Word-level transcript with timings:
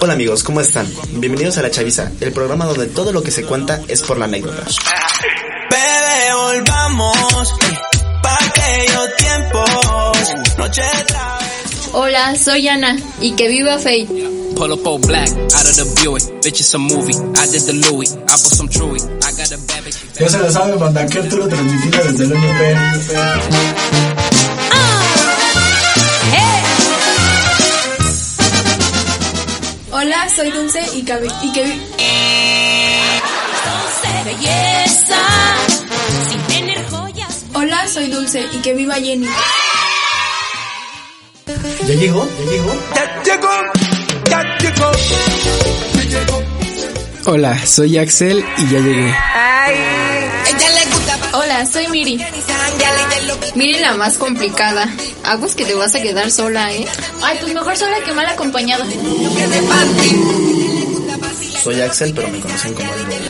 Hola 0.00 0.12
amigos, 0.12 0.44
¿cómo 0.44 0.60
están? 0.60 0.86
Bienvenidos 1.14 1.58
a 1.58 1.62
La 1.62 1.70
Chaviza, 1.70 2.12
el 2.20 2.32
programa 2.32 2.66
donde 2.66 2.86
todo 2.86 3.12
lo 3.12 3.20
que 3.22 3.32
se 3.32 3.42
cuenta 3.42 3.80
es 3.88 4.02
por 4.02 4.16
la 4.18 4.26
anécdota. 4.26 4.64
Bebé, 5.70 6.34
volvamos 6.34 7.54
pa' 8.22 8.38
aquellos 8.46 9.16
tiempos, 9.16 9.70
noche 10.56 10.82
Hola, 11.92 12.36
soy 12.36 12.68
Ana 12.68 12.96
y 13.20 13.32
que 13.32 13.48
viva 13.48 13.76
Faye. 13.78 14.06
Pull 14.54 14.72
up 14.72 14.86
all 14.86 15.00
black 15.00 15.28
out 15.28 15.66
of 15.66 15.74
the 15.74 16.02
Buick. 16.02 16.22
Bitch, 16.42 16.60
it's 16.60 16.74
a 16.74 16.78
movie. 16.78 17.14
I 17.14 17.46
did 17.50 17.62
the 17.62 17.72
Louis. 17.90 18.12
I 18.14 18.26
bought 18.26 18.38
some 18.38 18.68
Chewy. 18.68 19.00
I 19.00 19.32
got 19.32 19.50
a 19.50 19.58
bad 19.66 19.84
bitch. 19.84 19.98
Ya 20.20 20.28
se 20.28 20.38
lo 20.38 20.50
sabe, 20.50 20.76
banda, 20.76 21.06
que 21.06 21.18
Arturo 21.18 21.48
transmitido 21.48 22.04
desde 22.04 22.24
el 22.24 22.32
MP. 22.32 24.09
Soy 30.40 30.50
Dulce 30.52 30.80
y 30.94 31.02
que, 31.02 31.20
y 31.42 31.52
que 31.52 31.64
vi- 31.64 31.82
belleza, 34.24 35.16
sin 36.30 36.40
tener 36.46 36.82
joyas. 36.88 37.44
Hola, 37.52 37.86
soy 37.86 38.06
Dulce 38.08 38.46
y 38.50 38.56
que 38.62 38.72
viva 38.72 38.94
Jenny. 38.94 39.26
¿Ya 41.86 41.94
llegó? 41.94 42.26
¿Ya 42.38 42.50
llegó? 42.52 42.72
Ya 44.30 44.58
llegó, 44.62 44.92
ya 45.94 46.02
llegó. 46.04 46.42
Hola, 47.26 47.66
soy 47.66 47.98
Axel 47.98 48.42
y 48.56 48.62
ya 48.70 48.78
llegué. 48.78 49.08
Ella 49.08 50.68
le 50.74 50.84
gusta 50.86 51.18
Hola, 51.32 51.66
soy 51.66 51.86
Miri. 51.88 52.16
Miri 53.54 53.78
la 53.78 53.94
más 53.94 54.18
complicada. 54.18 54.88
Aguas 55.24 55.54
que 55.54 55.64
te 55.64 55.74
vas 55.74 55.94
a 55.94 56.00
quedar 56.00 56.30
sola, 56.30 56.72
¿eh? 56.72 56.86
Ay, 57.22 57.36
pues 57.40 57.52
mejor 57.52 57.76
sola 57.76 57.98
que 58.04 58.12
mal 58.12 58.26
acompañada. 58.26 58.84
Soy 61.62 61.80
Axel, 61.80 62.12
pero 62.14 62.28
me 62.28 62.40
conocen 62.40 62.74
como 62.74 62.94
el 62.94 63.04
Bobo. 63.06 63.20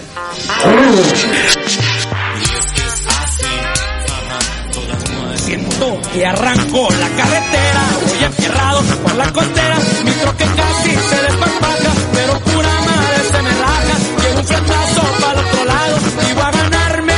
Siento 5.36 6.00
que 6.12 6.26
arranco 6.26 6.88
la 6.90 7.08
carretera, 7.08 7.82
voy 8.06 8.24
enfierrado 8.24 8.82
por 9.02 9.14
la 9.16 9.32
costera, 9.32 9.78
mi 10.04 10.12
troque 10.12 10.44
casi 10.44 10.90
se 10.90 11.22
desparpaja, 11.22 11.92
pero 12.12 12.38
pura 12.40 12.80
madre 12.80 13.24
se 13.32 13.42
me 13.42 13.50
raja, 13.50 13.98
llevo 14.22 14.38
un 14.38 14.46
fletazo 14.46 15.02
para 15.20 15.40
el 15.40 15.46
otro 15.46 15.64
lado 15.64 15.98
y 16.28 16.32
voy 16.34 16.44
a 16.44 16.50
ganarme 16.50 17.14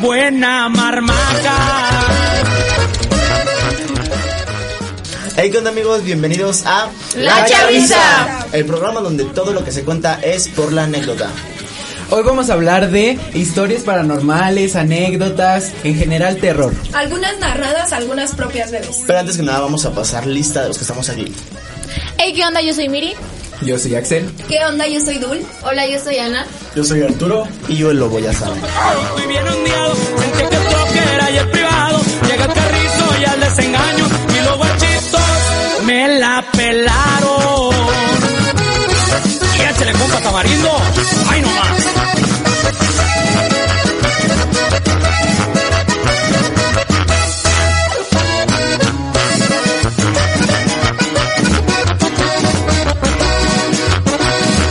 buena 0.00 0.68
Hey, 5.40 5.52
¿qué 5.52 5.58
onda 5.58 5.70
amigos? 5.70 6.02
Bienvenidos 6.02 6.64
a 6.66 6.90
La 7.14 7.46
Chaviza. 7.46 8.48
el 8.50 8.66
programa 8.66 9.00
donde 9.00 9.24
todo 9.24 9.52
lo 9.52 9.64
que 9.64 9.70
se 9.70 9.84
cuenta 9.84 10.18
es 10.20 10.48
por 10.48 10.72
la 10.72 10.82
anécdota. 10.82 11.30
Hoy 12.10 12.24
vamos 12.24 12.50
a 12.50 12.54
hablar 12.54 12.90
de 12.90 13.16
historias 13.34 13.82
paranormales, 13.82 14.74
anécdotas, 14.74 15.70
en 15.84 15.94
general 15.94 16.38
terror. 16.38 16.74
Algunas 16.92 17.38
narradas, 17.38 17.92
algunas 17.92 18.34
propias 18.34 18.72
de 18.72 18.80
vez. 18.80 19.04
Pero 19.06 19.20
antes 19.20 19.36
que 19.36 19.44
nada 19.44 19.60
vamos 19.60 19.84
a 19.84 19.92
pasar 19.92 20.26
lista 20.26 20.62
de 20.62 20.68
los 20.68 20.78
que 20.78 20.82
estamos 20.82 21.08
aquí. 21.08 21.32
Hey, 22.16 22.32
¿qué 22.34 22.44
onda? 22.44 22.60
Yo 22.60 22.74
soy 22.74 22.88
Miri. 22.88 23.14
Yo 23.62 23.78
soy 23.78 23.94
Axel. 23.94 24.28
¿Qué 24.48 24.58
onda? 24.64 24.88
Yo 24.88 24.98
soy 25.00 25.18
Dul. 25.18 25.38
Hola, 25.62 25.86
yo 25.86 26.00
soy 26.00 26.18
Ana. 26.18 26.46
Yo 26.74 26.82
soy 26.82 27.02
Arturo. 27.02 27.46
Y 27.68 27.76
yo 27.76 27.92
el 27.92 27.98
Lobo, 27.98 28.18
ya 28.18 28.32
saben. 28.32 28.60
Bien 29.28 29.44
sentí 29.46 29.70
que 30.38 30.98
el 30.98 31.08
era 31.14 31.30
y 31.30 31.36
el 31.38 31.50
privado, 31.50 32.00
llega 32.22 32.44
el 32.44 32.52
carrizo 32.52 33.20
y 33.20 33.24
al 33.24 33.40
desengaño, 33.40 34.07
me 35.88 36.06
la 36.18 36.44
pelaron. 36.52 37.74
Y 39.56 39.60
échale 39.70 39.92
compa 39.92 40.20
tamarindo, 40.20 40.70
ay 41.30 41.40
no 41.40 41.48
más. 41.48 41.82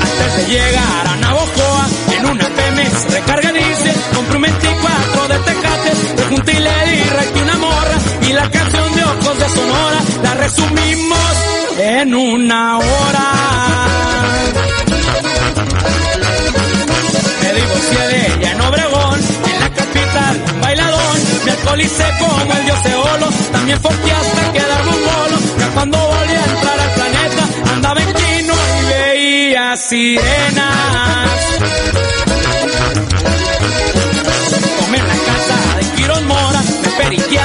Antes 0.04 0.38
de 0.38 0.44
llegar 0.54 1.08
a 1.08 1.16
Navojoa, 1.16 1.88
en 2.16 2.26
una 2.28 2.48
Pemex 2.48 3.12
recarga 3.12 3.52
dice, 3.54 3.92
compré 4.16 4.36
un 4.36 4.42
24 4.44 5.28
de 5.30 5.40
Tecate, 5.40 5.92
le 6.16 6.24
junté 6.30 6.52
y 6.52 6.60
le 6.60 7.34
di 7.34 7.42
una 7.42 7.58
morra, 7.58 7.98
y 8.22 8.34
la 8.34 8.52
canción 8.52 8.87
en 12.02 12.14
una 12.14 12.78
hora. 12.78 13.28
Me 17.42 17.54
divorcié 17.54 18.08
de 18.08 18.28
ella 18.34 18.52
en 18.52 18.62
Obregón, 18.62 19.20
en 19.52 19.60
la 19.60 19.70
capital, 19.72 20.44
bailadón, 20.62 21.18
me 21.46 21.52
alcoholicé 21.52 22.06
como 22.20 22.54
el 22.54 22.66
dios 22.66 22.86
Eolo, 22.86 23.28
también 23.52 23.82
foqué 23.82 24.12
hasta 24.12 24.54
quedarme 24.54 24.92
un 24.92 25.04
bolo, 25.06 25.38
ya 25.58 25.68
cuando 25.74 25.98
volví 25.98 26.34
a 26.34 26.46
entrar 26.46 26.80
al 26.80 26.92
planeta, 26.92 27.74
andaba 27.74 28.02
en 28.02 28.14
Quino 28.14 28.54
y 28.54 28.86
veía 28.94 29.76
sirenas. 29.78 31.30
Tomé 34.80 34.98
en 35.00 35.08
la 35.08 35.16
casa 35.16 35.78
de 35.80 35.96
Quirón 35.96 36.28
Mora, 36.28 36.62
me 36.84 36.90
periqué 37.04 37.40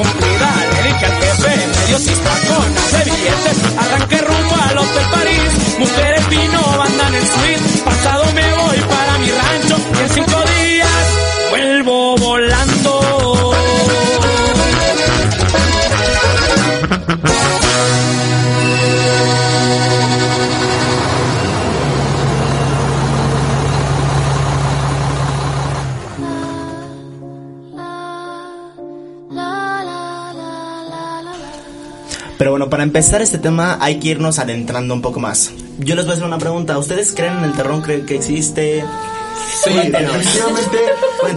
Cumplida, 0.00 0.50
le 0.72 0.82
dije 0.88 1.04
al 1.04 1.12
jefe, 1.12 1.66
me 1.76 1.86
dio 1.86 1.98
con 2.48 2.74
de 2.74 3.04
billetes, 3.04 3.58
arranqué 3.76 4.29
para 32.70 32.82
empezar 32.84 33.20
este 33.22 33.38
tema 33.38 33.76
hay 33.80 33.98
que 33.98 34.08
irnos 34.08 34.38
adentrando 34.38 34.94
un 34.94 35.02
poco 35.02 35.20
más. 35.20 35.50
Yo 35.78 35.94
les 35.94 36.04
voy 36.04 36.12
a 36.12 36.14
hacer 36.14 36.26
una 36.26 36.38
pregunta. 36.38 36.78
¿Ustedes 36.78 37.12
creen 37.14 37.38
en 37.38 37.44
el 37.44 37.52
terror? 37.52 37.82
¿Creen 37.82 38.06
que 38.06 38.16
existe? 38.16 38.84
Sí, 39.64 39.70
definitivamente. 39.70 40.78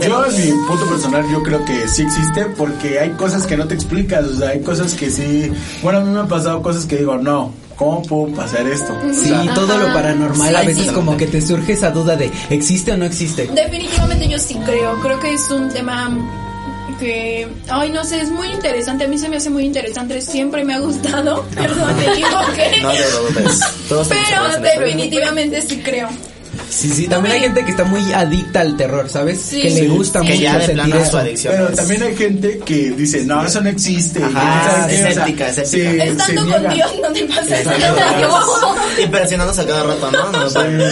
Yo, 0.07 0.25
en 0.25 0.35
mi 0.35 0.67
punto 0.67 0.85
personal, 0.87 1.25
yo 1.31 1.41
creo 1.43 1.65
que 1.65 1.87
sí 1.87 2.03
existe 2.03 2.45
porque 2.57 2.99
hay 2.99 3.11
cosas 3.11 3.45
que 3.45 3.57
no 3.57 3.67
te 3.67 3.73
explicas. 3.75 4.25
O 4.25 4.35
sea, 4.37 4.49
hay 4.49 4.61
cosas 4.61 4.93
que 4.93 5.09
sí. 5.09 5.51
Bueno, 5.81 5.99
a 5.99 6.01
mí 6.03 6.11
me 6.11 6.19
han 6.19 6.27
pasado 6.27 6.61
cosas 6.61 6.85
que 6.85 6.97
digo, 6.97 7.17
no, 7.17 7.51
¿cómo 7.75 8.01
pudo 8.03 8.33
pasar 8.35 8.65
esto? 8.67 8.93
O 8.93 9.13
Sí, 9.13 9.27
sea, 9.29 9.53
todo 9.53 9.77
lo 9.77 9.87
paranormal 9.93 10.55
a 10.55 10.61
Sí, 10.61 10.67
veces 10.67 10.87
sí. 10.87 10.93
como 10.93 11.17
que 11.17 11.27
te 11.27 11.41
surge 11.41 11.73
esa 11.73 11.91
duda 11.91 12.15
de 12.15 12.31
¿existe 12.49 12.91
o 12.91 12.97
no 12.97 13.05
existe? 13.05 13.47
Definitivamente 13.53 14.27
yo 14.29 14.37
sí 14.39 14.55
creo. 14.65 14.99
Creo 15.01 15.19
que 15.19 15.33
es 15.33 15.49
un 15.51 15.69
tema 15.69 16.09
que, 16.93 17.47
ay, 17.69 17.89
no 17.89 18.03
sé, 18.03 18.21
es 18.21 18.29
muy 18.29 18.47
interesante. 18.47 19.05
A 19.05 19.07
mí 19.07 19.17
se 19.17 19.29
me 19.29 19.37
hace 19.37 19.49
muy 19.49 19.65
interesante. 19.65 20.21
Siempre 20.21 20.63
me 20.63 20.73
ha 20.73 20.79
gustado. 20.79 21.45
Perdón, 21.55 21.95
me 21.97 22.05
equivoqué. 22.05 22.81
No 22.81 22.91
te 22.91 23.03
preocupes. 23.03 23.59
Pero 23.89 24.61
definitivamente 24.61 25.61
sí 25.61 25.81
creo. 25.81 26.09
Sí, 26.69 26.89
sí, 26.89 27.07
también 27.07 27.35
hay 27.35 27.41
gente 27.41 27.63
que 27.65 27.71
está 27.71 27.83
muy 27.83 28.01
adicta 28.13 28.61
al 28.61 28.75
terror, 28.77 29.09
¿sabes? 29.09 29.39
Sí. 29.41 29.61
que 29.61 29.69
le 29.69 29.81
Sí. 29.81 29.87
gusta 29.87 30.21
Que 30.21 30.29
mucho 30.29 30.41
ya 30.41 30.57
de 30.57 30.65
sentir 30.65 30.83
plano 30.85 31.03
es 31.03 31.09
su 31.09 31.17
adicción. 31.17 31.53
Pero 31.55 31.69
también 31.75 32.03
hay 32.03 32.15
gente 32.15 32.59
que 32.65 32.91
dice, 32.91 33.25
no, 33.25 33.45
eso 33.45 33.61
no 33.61 33.69
existe. 33.69 34.19
Sea, 34.19 34.87
escéptica, 34.89 35.49
escéptica. 35.49 35.59
se- 35.65 35.65
se 35.65 36.07
Estando 36.09 36.41
con 36.41 36.49
niega. 36.61 36.73
Dios 36.73 36.91
no 37.01 37.07
te 37.13 37.23
pasa 37.25 37.59
eso. 37.59 37.71
Y 39.03 39.07
presionándose 39.07 39.61
a 39.61 39.65
cada 39.65 39.83
rato, 39.83 40.11
¿no? 40.11 40.31
no 40.31 40.47
Sí, 40.49 40.53
para- 40.55 40.69
no. 40.69 40.83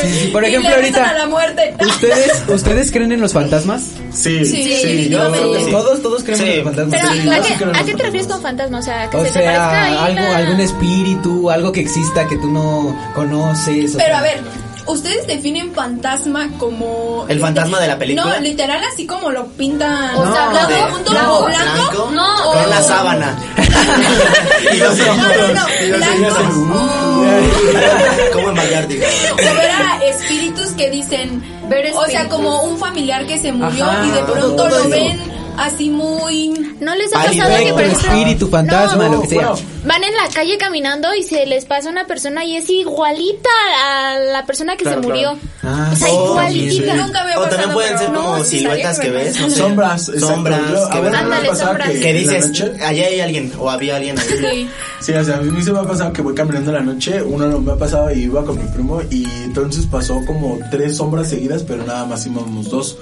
Sí, 0.00 0.08
sí, 0.22 0.28
por 0.32 0.44
ejemplo, 0.44 0.70
ahorita, 0.74 1.10
a 1.10 1.14
la 1.14 1.26
muerte. 1.26 1.74
¿ustedes, 1.80 2.42
¿ustedes 2.48 2.90
creen 2.90 3.12
en 3.12 3.20
los 3.20 3.32
fantasmas? 3.32 3.82
Sí, 4.12 4.44
Sí, 4.44 4.62
sí, 4.62 4.68
definitivamente. 4.68 5.52
yo- 5.60 5.64
Sí. 5.66 5.70
Todos, 5.70 6.02
todos 6.02 6.22
creemos 6.22 6.44
Sí. 6.46 6.50
en 6.52 6.56
los 6.64 6.64
fantasmas. 6.74 7.00
Pero, 7.00 7.12
Sí, 7.22 7.28
¿a, 7.28 7.42
qué, 7.42 7.54
creo 7.54 7.70
en 7.70 7.76
¿a 7.76 7.78
los 7.80 7.86
qué 7.86 7.94
te 7.96 8.02
refieres 8.02 8.28
fantasmas. 8.28 8.28
con 8.28 8.42
fantasma? 8.42 8.78
O 8.78 8.82
sea, 8.82 9.10
que 9.10 9.16
O 9.16 9.24
se 9.24 9.30
te 9.30 9.34
parezca 9.40 10.04
algo, 10.04 10.20
la- 10.20 10.36
algún 10.36 10.60
espíritu, 10.60 11.50
algo 11.50 11.72
que 11.72 11.80
exista 11.80 12.26
que 12.28 12.36
tú 12.36 12.50
no 12.50 12.96
conoces. 13.14 13.92
Pero 13.96 14.16
a 14.16 14.22
ver, 14.22 14.40
¿ustedes 14.86 15.26
definen 15.26 15.72
fantasma 15.74 16.48
como... 16.58 17.26
¿El 17.28 17.40
fantasma 17.40 17.80
de 17.80 17.88
la 17.88 17.98
película? 17.98 18.34
No, 18.36 18.40
literal 18.40 18.80
así 18.92 19.06
como 19.06 19.30
lo 19.30 19.46
pintan... 19.48 20.14
O 20.16 20.32
sea, 20.32 20.48
blanco, 20.48 20.94
junto, 20.94 21.12
no, 21.12 21.42
blanco. 21.44 21.74
blanco, 21.76 22.10
No. 22.12 22.52
con 22.52 22.70
la 22.70 22.82
sábana. 22.82 23.36
y 24.72 24.76
los 24.76 24.98
No, 24.98 25.06
no, 25.16 25.18
no, 25.54 25.66
y 25.82 25.86
los 25.88 25.98
blanco 25.98 26.12
señores- 26.14 26.56
o- 26.72 28.32
Como 28.32 28.48
en 28.50 28.54
Vallarta. 28.56 28.94
o 29.32 29.36
ver 29.36 29.70
a 29.70 29.98
espíritus 30.04 30.68
que 30.72 30.90
dicen... 30.90 31.42
Ver 31.68 31.86
O 31.94 32.04
sea, 32.04 32.22
espíritus. 32.22 32.28
como 32.36 32.62
un 32.62 32.78
familiar 32.78 33.26
que 33.26 33.38
se 33.38 33.50
murió 33.52 33.84
Ajá, 33.84 34.06
y 34.06 34.10
de 34.10 34.22
pronto 34.22 34.68
lo 34.68 34.78
eso. 34.78 34.88
ven 34.88 35.20
así 35.58 35.90
muy... 35.90 36.48
¿No 36.80 36.94
les 36.94 37.14
ha 37.14 37.22
pasado 37.24 37.56
que, 37.64 37.72
por 37.72 37.82
ejemplo, 37.82 38.08
espíritu, 38.12 38.48
fantasma, 38.48 39.08
No. 39.08 39.14
lo 39.16 39.22
que 39.22 39.28
sea. 39.28 39.48
Bueno, 39.50 39.58
van 39.84 40.04
en 40.04 40.14
la 40.16 40.28
calle 40.32 40.58
caminando 40.58 41.14
y 41.14 41.22
se 41.22 41.46
les 41.46 41.64
pasa 41.64 41.88
una 41.90 42.06
persona 42.06 42.44
y 42.44 42.56
es 42.56 42.68
igualita 42.70 43.48
a 43.84 44.18
la 44.18 44.44
persona 44.46 44.76
que 44.76 44.84
Claro, 44.84 45.00
se 45.02 45.08
murió? 45.08 45.38
Ah, 45.62 45.90
o 45.92 45.96
sea, 45.96 46.08
sí, 46.08 46.14
igualitita. 46.14 46.92
sí. 46.94 46.98
Nunca 47.00 47.24
me 47.24 47.32
ha 47.32 47.38
O 47.38 47.42
pasado, 47.42 47.48
también 47.56 47.72
pueden 47.72 47.98
ser 47.98 48.10
no, 48.10 48.22
como 48.22 48.44
sí 48.44 48.58
siluetas 48.58 48.98
que 49.00 49.10
ves, 49.10 49.40
no 49.40 49.50
sé. 49.50 49.56
Sombras. 49.56 50.10
Sombras 50.18 50.60
Yo, 50.70 50.88
que 50.90 51.00
ver, 51.00 51.14
Ándale, 51.16 51.54
sombras. 51.54 51.88
que 51.90 52.00
Que 52.00 52.12
dices, 52.12 52.60
allá 52.84 53.06
hay 53.06 53.20
alguien 53.20 53.52
o 53.58 53.70
había 53.70 53.96
alguien 53.96 54.18
ahí. 54.18 54.26
Sí. 54.28 54.68
Sí, 55.00 55.12
o 55.12 55.24
sea, 55.24 55.36
a 55.36 55.40
mí 55.40 55.62
se 55.62 55.72
me 55.72 55.78
ha 55.78 55.82
pasado 55.84 56.12
que 56.12 56.22
voy 56.22 56.34
caminando 56.34 56.70
en 56.70 56.76
la 56.76 56.82
noche, 56.92 57.22
uno 57.22 57.46
no 57.46 57.60
me 57.60 57.72
ha 57.72 57.76
pasado 57.76 58.10
y 58.12 58.22
iba 58.24 58.44
con 58.44 58.56
mi 58.58 58.64
primo 58.70 59.00
y 59.10 59.24
entonces 59.44 59.86
pasó 59.86 60.20
como 60.26 60.58
tres 60.70 60.96
sombras 60.96 61.28
seguidas, 61.28 61.62
pero 61.62 61.84
nada 61.84 62.04
más 62.06 62.26
íbamos 62.26 62.70
dos. 62.70 62.96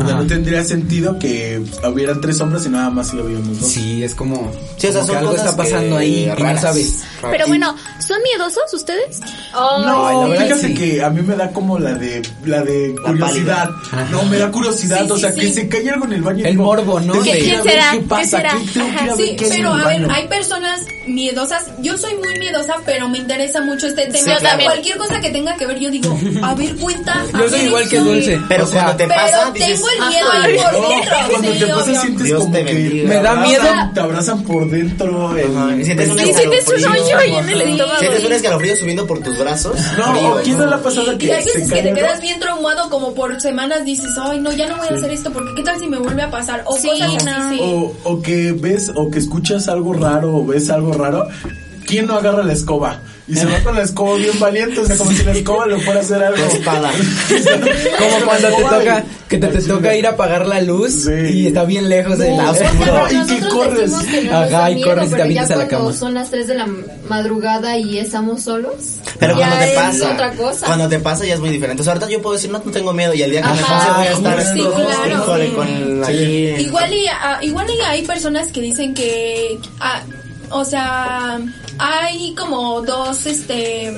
O 0.00 0.02
sea, 0.06 0.14
Ajá. 0.14 0.22
no 0.22 0.26
tendría 0.26 0.64
sentido 0.64 1.18
que 1.18 1.60
hubieran 1.86 2.20
tres 2.20 2.38
sombras 2.38 2.64
y 2.66 2.70
nada 2.70 2.90
más 2.90 3.08
si 3.10 3.16
lo 3.16 3.24
habíamos 3.24 3.60
dos. 3.60 3.70
Sí, 3.70 4.02
es 4.02 4.14
como, 4.14 4.50
Sí, 4.78 4.86
o 4.88 4.92
sea, 4.92 5.00
como 5.00 5.06
son 5.06 5.06
que 5.08 5.16
algo 5.18 5.36
está 5.36 5.56
pasando 5.56 5.96
que- 5.96 6.02
ahí 6.02 6.24
y 6.24 6.26
no 6.26 6.34
raras. 6.36 6.62
sabes. 6.62 6.94
Pero 7.30 7.46
bueno, 7.48 7.76
¿son 7.98 8.16
miedosos 8.22 8.72
ustedes? 8.72 9.20
No, 9.52 10.06
Ay, 10.06 10.16
la 10.16 10.26
verdad 10.28 10.44
fíjate 10.56 10.66
sí. 10.68 10.74
que 10.74 11.02
a 11.02 11.10
mí 11.10 11.20
me 11.22 11.36
da 11.36 11.50
como 11.50 11.78
la 11.78 11.94
de 11.94 12.22
la 12.46 12.62
de 12.62 12.94
curiosidad. 13.04 13.70
No, 14.10 14.22
me 14.24 14.38
da 14.38 14.50
curiosidad, 14.50 15.04
Sí, 15.04 15.10
o 15.10 15.14
sí, 15.16 15.20
sea, 15.20 15.32
sí. 15.32 15.40
que 15.40 15.52
se 15.52 15.68
cae 15.68 15.90
algo 15.90 16.06
en 16.06 16.12
el 16.14 16.22
baño. 16.22 16.38
y 16.40 16.44
El 16.44 16.50
digo, 16.52 16.64
morbo, 16.64 16.98
¿no? 17.00 17.14
ir 17.16 17.32
¿Quién 17.32 17.60
a 17.60 17.62
será? 17.62 17.90
¿Qué 17.92 17.98
¿Qué 17.98 18.04
pasa? 18.06 18.24
será? 18.38 18.54
¿Qué 18.72 18.80
Ajá, 18.80 19.16
Sí, 19.16 19.36
qué 19.36 19.44
en 19.46 19.50
pero 19.50 19.74
a 19.74 19.86
ver, 19.88 20.10
hay 20.10 20.28
personas 20.28 20.80
miedosas. 21.06 21.66
Yo 21.82 21.98
soy 21.98 22.14
muy 22.14 22.38
miedosa, 22.38 22.76
pero 22.86 23.08
me 23.08 23.18
interesa 23.18 23.60
mucho 23.60 23.86
este 23.88 24.06
tema. 24.06 24.16
Sí, 24.18 24.30
O 24.30 24.38
sea, 24.38 24.38
claro. 24.38 24.64
cualquier 24.64 24.96
cosa 24.98 25.20
que 25.20 25.30
tenga 25.30 25.56
que 25.56 25.66
ver, 25.66 25.78
yo 25.78 25.90
digo, 25.90 26.18
a 26.42 26.54
ver, 26.54 26.74
cuenta. 26.76 27.24
Yo 27.38 27.48
soy 27.50 27.60
igual 27.62 27.88
que 27.88 27.98
sí. 27.98 28.04
Dulce. 28.04 28.40
Pero 28.48 28.70
cuando 28.70 28.96
te 28.96 29.06
pasa, 29.08 29.52
tengo 29.52 29.66
dices, 29.66 29.80
el 29.92 30.08
miedo 30.08 30.28
"Ajá". 30.30 30.42
ahí 30.44 30.56
por 30.56 30.88
dentro. 30.88 31.16
cuando 31.30 31.52
te 31.52 31.66
pasa 31.66 32.00
sientes 32.00 32.26
Dios 32.26 32.40
como 32.40 32.52
te 32.52 32.64
que 32.64 32.74
bendiga. 32.74 33.08
Me 33.08 33.22
da 33.22 33.34
miedo. 33.36 33.62
Te 33.94 34.00
abrazan 34.00 34.42
por 34.44 34.70
dentro. 34.70 35.36
el- 35.36 35.80
y 35.80 35.84
sientes 35.84 36.08
un 36.08 36.86
hoyo 36.92 37.16
ahí 37.18 37.34
en 37.34 37.48
el 37.48 37.60
estómago. 37.62 37.98
Sientes 37.98 38.24
un 38.24 38.32
escalofrío 38.32 38.76
subiendo 38.76 39.06
por 39.06 39.20
tus 39.20 39.38
brazos. 39.38 39.76
No, 39.98 40.36
quién 40.42 40.58
no 40.58 40.66
le 40.66 40.74
ha 40.74 40.82
pasado 40.82 41.16
que 41.18 41.26
Y 41.26 41.28
veces 41.30 41.72
que 41.72 41.82
te 41.82 41.92
quedas 41.94 42.20
bien 42.20 42.38
traumado 42.40 42.88
como 42.90 43.14
por 43.14 43.40
semanas 43.40 43.84
dices, 43.84 44.10
ay 44.20 44.40
no, 44.40 44.52
ya 44.52 44.66
no 44.68 44.76
voy 44.76 44.88
a 44.90 44.94
hacer 44.94 45.10
esto 45.10 45.32
porque 45.32 45.50
qué 45.56 45.62
tal 45.62 45.78
si 45.80 45.86
me 45.88 45.98
vuelve 45.98 46.22
a 46.22 46.30
pasar 46.30 46.62
o 46.66 46.70
cosas 46.70 47.00
así, 47.02 47.16
sí. 47.50 47.58
O, 47.60 47.94
o 48.04 48.22
que 48.22 48.52
ves 48.52 48.90
o 48.94 49.10
que 49.10 49.18
escuchas 49.18 49.68
algo 49.68 49.92
raro 49.92 50.36
o 50.36 50.46
ves 50.46 50.70
algo 50.70 50.92
raro, 50.92 51.26
¿quién 51.86 52.06
no 52.06 52.14
agarra 52.14 52.42
la 52.42 52.52
escoba? 52.52 53.00
Y 53.30 53.36
se 53.36 53.46
va 53.46 53.58
con 53.60 53.74
la 53.76 53.82
escoba 53.82 54.16
bien 54.16 54.38
valiente, 54.40 54.80
o 54.80 54.84
sea, 54.86 54.96
como 54.96 55.12
si 55.12 55.22
la 55.22 55.32
escoba 55.32 55.66
le 55.66 55.78
fuera 55.80 56.00
a 56.00 56.02
hacer 56.02 56.22
algo. 56.22 56.36
La 56.38 56.46
espada. 56.46 56.90
Como 57.98 58.24
cuando 58.26 58.48
te 58.48 58.62
toca, 58.62 59.04
que 59.28 59.38
te, 59.38 59.46
te 59.48 59.62
toca 59.62 59.94
ir 59.96 60.06
a 60.06 60.10
apagar 60.10 60.46
la 60.46 60.60
luz 60.60 61.04
Sí. 61.04 61.10
y 61.32 61.46
está 61.46 61.64
bien 61.64 61.88
lejos 61.88 62.18
de 62.18 62.30
la 62.36 62.50
oscura. 62.50 63.08
y 63.10 63.26
que 63.26 63.48
corres. 63.48 63.92
Ajá, 64.32 64.70
y 64.70 64.82
corres 64.82 65.06
y 65.06 65.10
te 65.10 65.12
pero 65.16 65.24
avientas 65.24 65.50
a 65.52 65.56
la 65.56 65.68
cuando 65.68 65.86
cama. 65.88 65.98
son 65.98 66.14
las 66.14 66.30
3 66.30 66.46
de 66.48 66.54
la 66.54 66.68
madrugada 67.08 67.76
y 67.78 67.98
estamos 67.98 68.42
solos. 68.42 68.74
Pero 69.18 69.36
cuando 69.36 69.56
te 69.56 69.74
pasa, 69.74 70.12
otra 70.12 70.32
cosa. 70.32 70.66
cuando 70.66 70.88
te 70.88 70.98
pasa 70.98 71.24
ya 71.26 71.34
es 71.34 71.40
muy 71.40 71.50
diferente. 71.50 71.82
O 71.82 71.84
sea, 71.84 71.92
ahorita 71.94 72.10
yo 72.10 72.20
puedo 72.22 72.34
decir, 72.36 72.50
no, 72.50 72.60
no 72.64 72.70
tengo 72.72 72.92
miedo 72.92 73.14
y 73.14 73.22
al 73.22 73.30
día 73.30 73.42
que 73.42 73.48
me 73.48 73.60
Ajá, 73.60 73.78
pase 73.78 73.90
voy 73.98 74.06
a 74.06 74.12
estar 74.12 74.54
sí, 74.54 74.60
claro. 74.60 75.22
híjole, 75.22 75.52
con 75.52 76.04
allí. 76.04 76.46
Igual 76.58 76.92
y, 76.94 77.06
ah, 77.08 77.38
igual 77.42 77.66
y 77.70 77.80
hay 77.82 78.02
personas 78.02 78.48
que 78.48 78.60
dicen 78.60 78.94
que, 78.94 79.58
ah, 79.80 80.02
o 80.50 80.64
sea, 80.64 81.38
hay 81.78 82.34
como 82.34 82.82
dos 82.82 83.26
este 83.26 83.92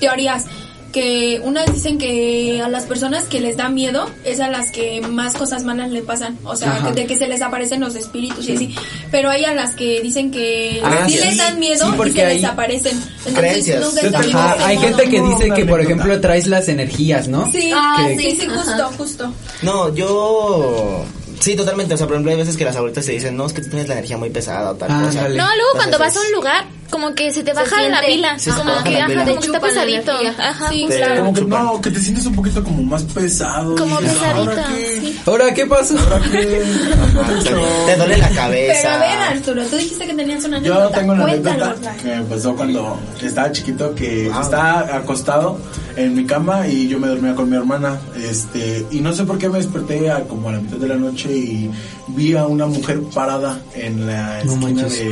teorías 0.00 0.44
que 0.92 1.38
unas 1.44 1.70
dicen 1.70 1.98
que 1.98 2.62
a 2.64 2.68
las 2.70 2.84
personas 2.84 3.24
que 3.24 3.40
les 3.40 3.58
da 3.58 3.68
miedo 3.68 4.08
es 4.24 4.40
a 4.40 4.48
las 4.48 4.70
que 4.70 5.02
más 5.02 5.34
cosas 5.34 5.62
malas 5.62 5.90
le 5.90 6.00
pasan, 6.00 6.38
o 6.44 6.56
sea, 6.56 6.76
Ajá. 6.76 6.88
que- 6.94 7.02
de 7.02 7.06
que 7.06 7.18
se 7.18 7.28
les 7.28 7.42
aparecen 7.42 7.80
los 7.80 7.94
espíritus 7.94 8.48
y 8.48 8.52
así, 8.56 8.74
pero 9.10 9.28
hay 9.28 9.44
a 9.44 9.52
las 9.52 9.74
que 9.74 10.00
dicen 10.00 10.30
que 10.30 10.80
Ah, 10.82 11.04
sí, 11.06 11.18
sí. 11.18 11.24
les 11.26 11.36
dan 11.36 11.60
miedo 11.60 11.84
Sí, 11.86 11.90
y 11.92 11.96
porque 11.96 12.12
se 12.12 12.24
hay 12.24 12.34
les 12.40 12.44
aparecen. 12.50 12.96
Entonces, 12.96 13.34
creencias. 13.34 13.80
nunca 13.84 14.00
Yo 14.00 14.06
está 14.08 14.20
bien 14.22 14.36
Ajá, 14.38 14.66
hay 14.66 14.78
gente 14.78 15.04
que 15.10 15.20
dice 15.20 15.50
que, 15.54 15.66
por 15.66 15.80
ejemplo, 15.82 16.20
traes 16.22 16.46
las 16.46 16.68
energías, 16.68 17.28
¿no? 17.28 17.52
Sí, 17.52 17.70
Ah, 17.74 18.06
sí, 18.08 18.16
sí, 18.18 18.38
sí, 18.40 18.46
justo, 18.48 18.70
ajá. 18.72 18.90
justo. 18.96 19.32
No, 19.60 19.94
yo 19.94 21.04
sí, 21.40 21.56
totalmente. 21.56 21.94
O 21.94 21.96
sea, 21.96 22.06
por 22.06 22.14
ejemplo, 22.14 22.30
hay 22.32 22.38
veces 22.38 22.56
que 22.56 22.64
las 22.64 22.76
abuelitas 22.76 23.06
te 23.06 23.12
dicen, 23.12 23.36
no, 23.36 23.46
es 23.46 23.52
que 23.52 23.62
tú 23.62 23.68
tienes 23.68 23.88
la 23.88 23.94
energía 23.94 24.16
muy 24.18 24.30
pesada 24.30 24.70
o 24.72 24.74
tal 24.74 24.90
Ah, 24.90 25.02
cosa. 25.06 25.22
No, 25.28 25.34
luego 25.34 25.70
cuando 25.74 25.98
vas 25.98 26.16
a 26.16 26.20
un 26.20 26.32
lugar, 26.32 26.64
como 26.90 27.14
que 27.14 27.32
se 27.32 27.42
te 27.42 27.52
baja 27.52 27.76
la 27.82 27.98
siente. 28.00 28.06
pila. 28.06 28.38
Se 28.38 28.50
te 28.50 28.56
como 28.56 28.70
baja 28.70 28.84
que, 28.84 28.90
la 28.92 29.04
ajá, 29.04 29.14
como 29.14 29.24
que 29.40 29.46
está 29.46 29.52
la 29.52 29.60
pesadito. 29.60 30.12
Ajá, 30.38 30.68
Sí, 30.70 30.86
claro. 30.88 31.16
Como 31.20 31.34
que 31.34 31.40
no, 31.42 31.80
que 31.80 31.90
te 31.90 32.00
sientes 32.00 32.26
un 32.26 32.34
poquito 32.34 32.64
como 32.64 32.82
más 32.82 33.02
pesado. 33.04 33.76
Como 33.76 33.98
pesadito. 33.98 34.50
¿ahora 34.50 34.66
qué? 34.74 35.00
sí. 35.00 35.20
Ahora, 35.26 35.54
¿qué 35.54 35.66
pasó? 35.66 35.98
¿Ahora 35.98 36.20
qué? 36.30 36.62
Te 37.86 37.96
duele 37.96 38.16
la 38.18 38.28
cabeza. 38.30 38.72
Pero 38.82 38.94
a 38.94 38.98
ver, 38.98 39.18
Arturo, 39.36 39.62
tú 39.66 39.76
dijiste 39.76 40.06
que 40.06 40.14
tenías 40.14 40.44
una 40.44 40.60
Yo 40.60 40.74
anécdota. 40.74 40.98
tengo 40.98 41.12
una 41.12 41.24
anécdota 41.24 41.74
que 42.02 42.16
me 42.16 42.22
pasó 42.22 42.56
cuando 42.56 42.98
estaba 43.22 43.52
chiquito 43.52 43.94
que 43.94 44.28
Wow. 44.30 44.42
estaba 44.42 44.80
acostado 44.96 45.58
en 45.96 46.14
mi 46.14 46.24
cama 46.26 46.66
y 46.68 46.88
yo 46.88 46.98
me 46.98 47.08
dormía 47.08 47.34
con 47.34 47.48
mi 47.50 47.56
hermana 47.56 47.98
este 48.16 48.86
y 48.90 49.00
no 49.00 49.12
sé 49.12 49.24
por 49.24 49.38
qué 49.38 49.48
me 49.48 49.58
desperté 49.58 50.10
a 50.10 50.20
como 50.24 50.48
a 50.48 50.52
la 50.52 50.60
mitad 50.60 50.76
de 50.76 50.88
la 50.88 50.94
noche 50.96 51.28
y 51.32 51.70
vi 52.08 52.34
a 52.36 52.46
una 52.46 52.66
mujer 52.66 53.00
parada 53.14 53.58
en 53.74 54.06
la 54.06 54.42
No 54.44 54.52
esquina 54.52 54.82
manches. 54.82 54.98
de 54.98 55.04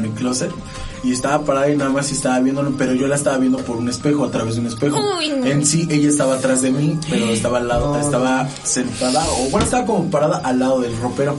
mi 0.00 0.08
closet 0.10 0.50
y 1.04 1.12
estaba 1.12 1.44
parada 1.44 1.68
y 1.70 1.76
nada 1.76 1.90
más 1.90 2.10
y 2.10 2.14
estaba 2.14 2.38
viéndolo 2.40 2.72
pero 2.78 2.94
yo 2.94 3.06
la 3.08 3.16
estaba 3.16 3.38
viendo 3.38 3.58
por 3.58 3.76
un 3.76 3.88
espejo 3.88 4.24
a 4.24 4.30
través 4.30 4.54
de 4.54 4.60
un 4.60 4.66
espejo 4.68 4.98
Uy, 5.18 5.28
no. 5.30 5.46
en 5.46 5.66
sí 5.66 5.86
ella 5.90 6.08
estaba 6.08 6.34
atrás 6.34 6.62
de 6.62 6.70
mí 6.70 6.98
pero 7.10 7.26
estaba 7.30 7.58
al 7.58 7.68
lado 7.68 7.98
estaba 8.00 8.48
sentada 8.62 9.24
o 9.30 9.48
bueno 9.50 9.64
estaba 9.64 9.84
como 9.86 10.10
parada 10.10 10.38
al 10.44 10.58
lado 10.60 10.80
del 10.80 10.96
ropero 11.00 11.36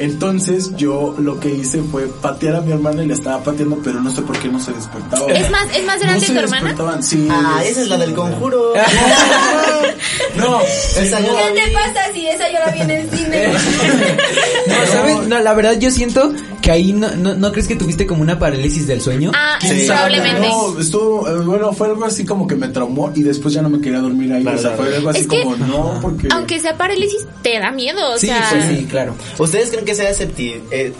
entonces 0.00 0.76
yo 0.76 1.16
lo 1.18 1.40
que 1.40 1.50
hice 1.50 1.82
fue 1.82 2.06
patear 2.06 2.54
a 2.54 2.60
mi 2.60 2.70
hermana 2.70 3.02
y 3.02 3.08
la 3.08 3.14
estaba 3.14 3.42
pateando, 3.42 3.80
pero 3.82 4.00
no 4.00 4.12
sé 4.14 4.22
por 4.22 4.38
qué 4.38 4.46
no 4.46 4.60
se 4.60 4.70
despertaba. 4.70 5.26
Es 5.32 5.50
más, 5.50 5.66
es 5.76 5.84
más 5.84 5.98
grande 5.98 6.20
no 6.20 6.26
se 6.26 6.32
tu 6.34 6.38
hermana. 6.38 6.60
despertaban, 6.68 7.02
Sí. 7.02 7.26
Ah, 7.28 7.58
es- 7.64 7.70
esa 7.72 7.80
es 7.82 7.88
la 7.88 7.96
del 7.98 8.14
conjuro. 8.14 8.74
No, 10.36 10.60
Esa 10.96 11.18
yo 11.20 11.32
la 11.32 11.52
¿Qué 11.52 11.60
te 11.62 11.72
pasa 11.72 12.12
si 12.14 12.28
esa 12.28 12.48
yo 12.48 12.58
la 12.64 12.70
vi 12.72 12.80
en 12.80 12.90
el 12.92 13.10
cine? 13.10 13.48
No, 14.68 14.86
¿sabes? 14.92 15.26
No, 15.26 15.38
la 15.40 15.54
verdad 15.54 15.72
yo 15.80 15.90
siento 15.90 16.32
que 16.68 16.72
ahí 16.72 16.92
no, 16.92 17.08
no, 17.16 17.34
¿no 17.34 17.50
crees 17.50 17.66
que 17.66 17.76
tuviste 17.76 18.06
como 18.06 18.20
una 18.20 18.38
parálisis 18.38 18.86
del 18.86 19.00
sueño? 19.00 19.32
Ah, 19.34 19.58
Sí. 19.62 19.84
probablemente. 19.86 20.46
No, 20.48 20.78
estuvo, 20.78 21.26
eh, 21.26 21.38
bueno, 21.46 21.72
fue 21.72 21.86
algo 21.88 22.04
así 22.04 22.26
como 22.26 22.46
que 22.46 22.56
me 22.56 22.68
traumó 22.68 23.10
y 23.14 23.22
después 23.22 23.54
ya 23.54 23.62
no 23.62 23.70
me 23.70 23.80
quería 23.80 24.00
dormir 24.00 24.30
ahí. 24.34 24.42
Claro, 24.42 24.58
o 24.58 24.60
sea, 24.60 24.70
fue 24.72 24.94
algo 24.94 25.08
así 25.08 25.20
Es 25.20 25.28
que, 25.28 25.42
como, 25.44 25.56
no, 25.56 25.98
porque. 26.02 26.28
Aunque 26.30 26.60
sea 26.60 26.76
parálisis, 26.76 27.26
te 27.40 27.58
da 27.58 27.70
miedo. 27.70 28.12
O 28.12 28.18
sí, 28.18 28.26
sea, 28.26 28.48
pues 28.50 28.64
sí, 28.68 28.84
claro. 28.84 29.14
¿Ustedes 29.38 29.70
creen 29.70 29.86
que 29.86 29.94
sea 29.94 30.10
escepti- 30.12 30.60
eh? 30.70 30.92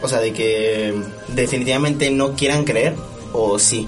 O 0.00 0.08
sea, 0.08 0.20
de 0.20 0.32
que 0.32 0.94
definitivamente 1.34 2.10
no 2.10 2.32
quieran 2.32 2.64
creer 2.64 2.94
o 3.34 3.58
sí. 3.58 3.86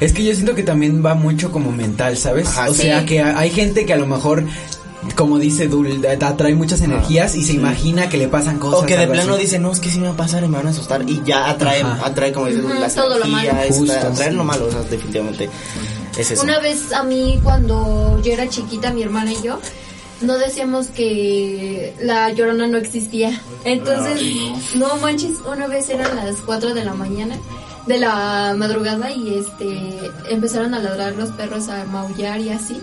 Es 0.00 0.14
que 0.14 0.24
yo 0.24 0.32
siento 0.32 0.54
que 0.54 0.62
también 0.62 1.04
va 1.04 1.14
mucho 1.14 1.52
como 1.52 1.70
mental, 1.70 2.16
¿sabes? 2.16 2.48
Ajá, 2.48 2.70
o 2.70 2.72
sí. 2.74 2.82
sea, 2.82 3.04
que 3.04 3.20
hay 3.22 3.50
gente 3.50 3.84
que 3.84 3.92
a 3.92 3.96
lo 3.96 4.06
mejor, 4.06 4.42
como 5.16 5.38
dice 5.38 5.68
Dul, 5.68 6.04
atrae 6.06 6.54
muchas 6.54 6.80
energías 6.80 7.34
y 7.34 7.42
se 7.44 7.52
imagina 7.52 8.08
que 8.08 8.16
le 8.18 8.28
pasan 8.28 8.58
cosas. 8.58 8.82
O 8.82 8.86
que 8.86 8.96
de 8.96 9.06
plano 9.06 9.34
así. 9.34 9.42
dice, 9.42 9.58
no, 9.58 9.72
es 9.72 9.80
que 9.80 9.90
sí 9.90 9.98
me 9.98 10.08
va 10.08 10.14
a 10.14 10.16
pasar 10.16 10.42
y 10.44 10.48
me 10.48 10.56
van 10.56 10.66
a 10.66 10.70
asustar. 10.70 11.08
Y 11.08 11.22
ya 11.24 11.48
atrae, 11.50 11.82
Ajá. 11.82 12.06
atrae 12.06 12.32
como 12.32 12.46
dices, 12.46 12.64
Ujú, 12.64 12.74
las 12.74 12.94
todo 12.94 13.18
lo 13.18 13.26
malo. 13.26 13.50
atraer 13.50 13.72
sí. 13.72 14.30
lo 14.36 14.44
malo, 14.44 14.66
o 14.66 14.70
sea, 14.70 14.82
definitivamente 14.82 15.48
es 16.18 16.30
eso. 16.30 16.42
Una 16.42 16.58
vez 16.60 16.92
a 16.92 17.02
mí, 17.04 17.40
cuando 17.42 18.20
yo 18.22 18.32
era 18.32 18.48
chiquita, 18.48 18.92
mi 18.92 19.02
hermana 19.02 19.32
y 19.32 19.42
yo, 19.42 19.60
no 20.20 20.38
decíamos 20.38 20.86
que 20.88 21.94
la 22.00 22.30
llorona 22.32 22.66
no 22.66 22.78
existía. 22.78 23.40
Entonces, 23.64 24.20
no. 24.74 24.96
manches, 24.96 25.32
una 25.50 25.66
vez 25.66 25.88
eran 25.90 26.16
las 26.16 26.36
4 26.46 26.74
de 26.74 26.84
la 26.84 26.94
mañana 26.94 27.36
de 27.86 27.98
la 27.98 28.54
madrugada 28.56 29.10
y 29.12 29.34
este 29.34 30.10
empezaron 30.30 30.72
a 30.72 30.78
ladrar 30.78 31.14
los 31.16 31.30
perros 31.32 31.68
a 31.68 31.84
maullar 31.84 32.40
y 32.40 32.48
así 32.48 32.80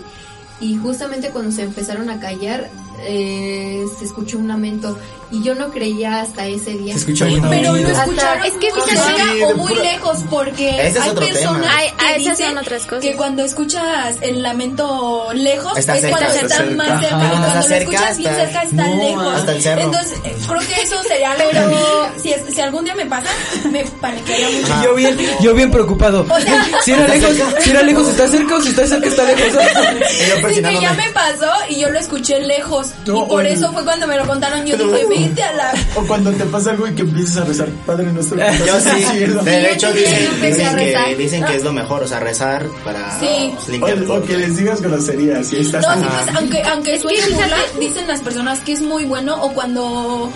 y 0.62 0.76
justamente 0.76 1.30
cuando 1.30 1.50
se 1.50 1.62
empezaron 1.62 2.08
a 2.08 2.20
callar 2.20 2.70
eh, 3.04 3.84
se 3.98 4.04
escuchó 4.04 4.38
un 4.38 4.48
lamento 4.48 4.98
y 5.30 5.42
yo 5.42 5.54
no 5.54 5.70
creía 5.70 6.20
hasta 6.20 6.46
ese 6.46 6.72
día. 6.72 6.92
Se 6.92 7.00
escuchó 7.00 7.26
muy 7.26 7.40
Pero 7.40 7.74
lo 7.74 7.88
Hasta- 7.88 8.02
escucharon 8.04 8.44
es 8.44 8.52
que 8.54 8.70
Sí, 8.70 9.42
o 9.42 9.54
muy 9.56 9.72
pura- 9.72 9.82
lejos 9.84 10.18
porque 10.28 10.68
Ese 10.86 10.98
es 10.98 11.04
hay 11.04 11.10
personas. 11.14 11.70
Ay, 11.74 11.88
que 12.14 12.18
dicen 12.18 12.36
son 12.48 12.58
otras 12.58 12.82
cosas. 12.82 13.00
que 13.04 13.14
cuando 13.16 13.42
escuchas 13.44 14.16
el 14.20 14.42
lamento 14.42 15.28
lejos 15.34 15.76
Está 15.78 15.94
es 15.96 16.02
cerca, 16.02 16.18
cuando 16.18 16.34
está 16.38 16.56
cerca. 16.56 16.74
más 16.74 17.00
cerca 17.00 17.16
y 17.16 17.28
cuando 17.28 17.68
lo 17.68 17.74
escuchas 17.76 18.18
bien 18.18 18.34
cerca 18.34 18.62
está 18.62 18.86
No, 18.86 18.96
lejos. 18.96 19.34
hasta 19.34 19.52
el 19.52 19.62
cerro. 19.62 19.82
Entonces 19.82 20.18
creo 20.46 20.60
que 20.60 20.82
eso 20.82 21.02
sería 21.04 21.34
pero 21.38 22.10
si, 22.22 22.32
es- 22.32 22.54
si 22.54 22.60
algún 22.60 22.84
día 22.84 22.94
me 22.94 23.06
pasa 23.06 23.28
me 23.70 23.84
paniquearía 23.84 24.50
mucho. 24.50 24.82
Yo 24.84 24.94
bien, 24.94 25.18
yo 25.40 25.54
bien 25.54 25.70
preocupado. 25.70 26.26
O 26.28 26.40
sea- 26.40 26.66
si 26.84 26.92
era 26.92 27.08
lejos, 27.08 27.36
si 27.60 27.70
era 27.70 27.82
lejos, 27.82 28.08
está 28.08 28.28
cerca 28.28 28.54
o 28.56 28.60
si 28.60 28.68
está 28.68 28.86
cerca, 28.86 29.08
está 29.08 29.24
lejos. 29.24 29.52
Sí, 30.52 30.62
que 30.62 30.80
ya 30.80 30.92
me 30.92 31.08
pasó 31.12 31.50
y 31.70 31.80
yo 31.80 31.88
lo 31.90 31.98
escuché 31.98 32.40
lejos. 32.40 32.91
No, 33.06 33.24
y 33.24 33.28
por 33.28 33.46
eso 33.46 33.72
fue 33.72 33.82
cuando 33.84 34.06
me 34.06 34.16
lo 34.16 34.26
contaron. 34.26 34.64
Yo 34.64 34.76
dije, 34.76 35.06
vete 35.08 35.42
a 35.42 35.52
la. 35.52 35.74
O 35.96 36.06
cuando 36.06 36.30
te 36.32 36.44
pasa 36.44 36.70
algo 36.70 36.86
y 36.86 36.94
que 36.94 37.02
empiezas 37.02 37.38
a 37.38 37.44
rezar, 37.44 37.68
Padre 37.84 38.12
nuestro. 38.12 38.38
Yo 38.38 38.80
sí, 38.80 39.02
cielo". 39.12 39.42
de 39.42 39.72
hecho 39.72 39.92
Sí, 39.92 39.98
dicen, 39.98 40.22
yo 40.24 40.30
empecé 40.30 40.64
a 40.64 40.70
dicen 40.70 40.76
que, 40.78 40.84
rezar. 40.92 41.16
dicen 41.16 41.44
que 41.44 41.56
es 41.56 41.64
lo 41.64 41.72
mejor, 41.72 42.02
o 42.04 42.08
sea, 42.08 42.20
rezar 42.20 42.66
para 42.84 43.18
Sí. 43.18 43.50
pues, 43.54 43.68
limpiar 43.68 43.98
O, 44.08 44.14
o 44.18 44.22
que 44.22 44.36
les 44.36 44.56
digas 44.56 44.80
groserías 44.80 45.52
ahí 45.52 45.60
estás. 45.60 45.84
No, 45.86 46.08
pues, 46.08 46.36
aunque, 46.36 46.62
aunque 46.62 46.98
suene 47.00 47.20
burla, 47.28 47.56
dicen 47.80 48.06
las 48.06 48.20
personas 48.20 48.60
que 48.60 48.72
es 48.72 48.82
muy 48.82 49.04
bueno. 49.04 49.42
O 49.42 49.52
cuando, 49.52 50.30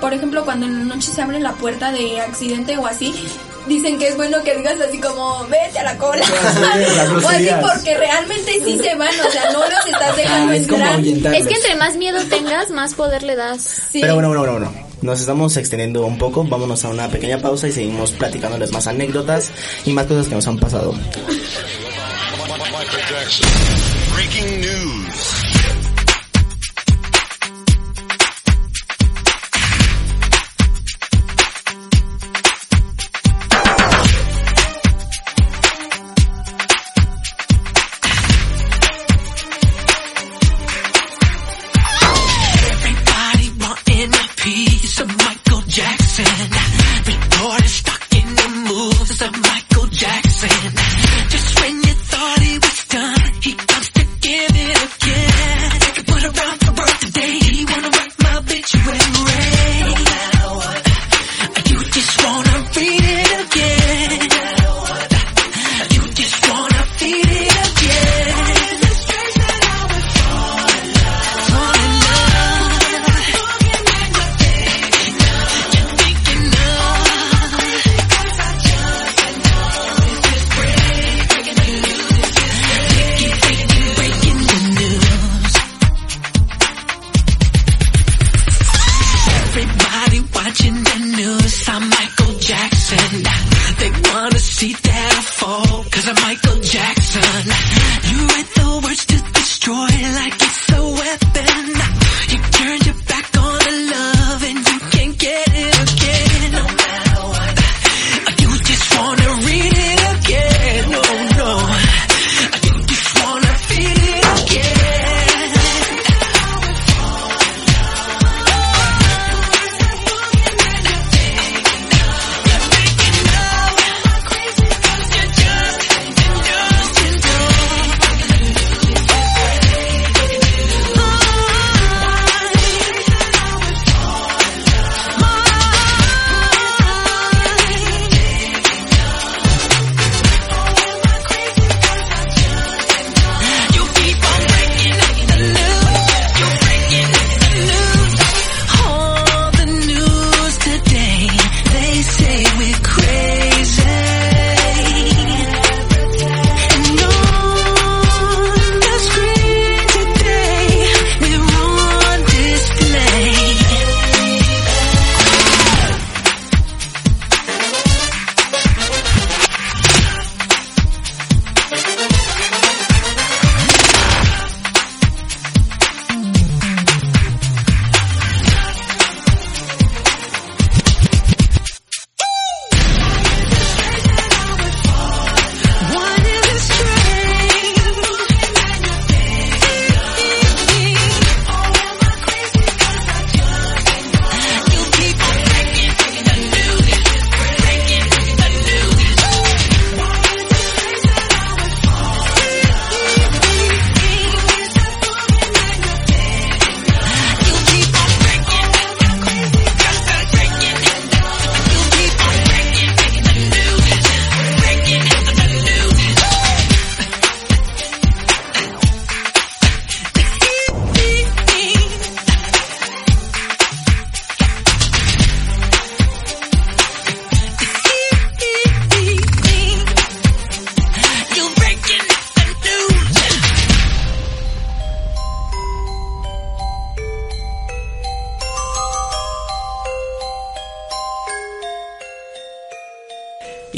por 0.00 0.12
ejemplo, 0.12 0.44
cuando 0.44 0.66
en 0.66 0.78
la 0.88 0.94
noche 0.94 1.12
se 1.12 1.22
abre 1.22 1.38
la 1.40 1.52
puerta 1.52 1.92
de 1.92 2.20
accidente 2.20 2.76
o 2.78 2.86
así. 2.86 3.14
Dicen 3.68 3.98
que 3.98 4.08
es 4.08 4.16
bueno 4.16 4.42
que 4.42 4.56
digas 4.56 4.80
así 4.80 4.98
como, 4.98 5.46
vete 5.48 5.78
a 5.78 5.84
la 5.84 5.98
cola. 5.98 6.24
o 7.24 7.28
así 7.28 7.48
porque 7.60 7.96
realmente 7.96 8.52
sí 8.64 8.78
se 8.78 8.94
van, 8.94 9.08
o 9.08 9.30
sea, 9.30 9.52
no 9.52 9.60
los 9.60 9.86
estás 9.86 10.16
dejando 10.16 10.52
Ah, 10.52 10.56
es 10.56 10.62
entrar. 10.62 11.34
Es 11.34 11.46
que 11.46 11.54
entre 11.54 11.76
más 11.76 11.96
miedo 11.96 12.18
tengas, 12.28 12.70
más 12.70 12.94
poder 12.94 13.22
le 13.22 13.36
das. 13.36 13.62
Sí. 13.92 14.00
Pero 14.00 14.14
bueno, 14.14 14.28
bueno, 14.28 14.42
bueno, 14.42 14.70
bueno. 14.70 14.88
Nos 15.00 15.20
estamos 15.20 15.56
extendiendo 15.56 16.04
un 16.04 16.18
poco. 16.18 16.44
Vámonos 16.44 16.84
a 16.84 16.88
una 16.88 17.08
pequeña 17.08 17.38
pausa 17.38 17.68
y 17.68 17.72
seguimos 17.72 18.12
platicándoles 18.12 18.72
más 18.72 18.86
anécdotas 18.86 19.50
y 19.84 19.92
más 19.92 20.06
cosas 20.06 20.26
que 20.26 20.34
nos 20.34 20.48
han 20.48 20.58
pasado. 20.58 20.94
Breaking 24.14 24.60
news. 24.60 25.37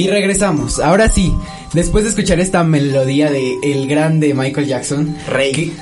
Y 0.00 0.08
regresamos. 0.08 0.80
Ahora 0.80 1.10
sí, 1.10 1.30
después 1.74 2.04
de 2.04 2.10
escuchar 2.10 2.40
esta 2.40 2.64
melodía 2.64 3.30
de 3.30 3.58
el 3.62 3.86
grande 3.86 4.32
Michael 4.32 4.66
Jackson, 4.66 5.14
Rey. 5.28 5.52
¿qué, 5.52 5.72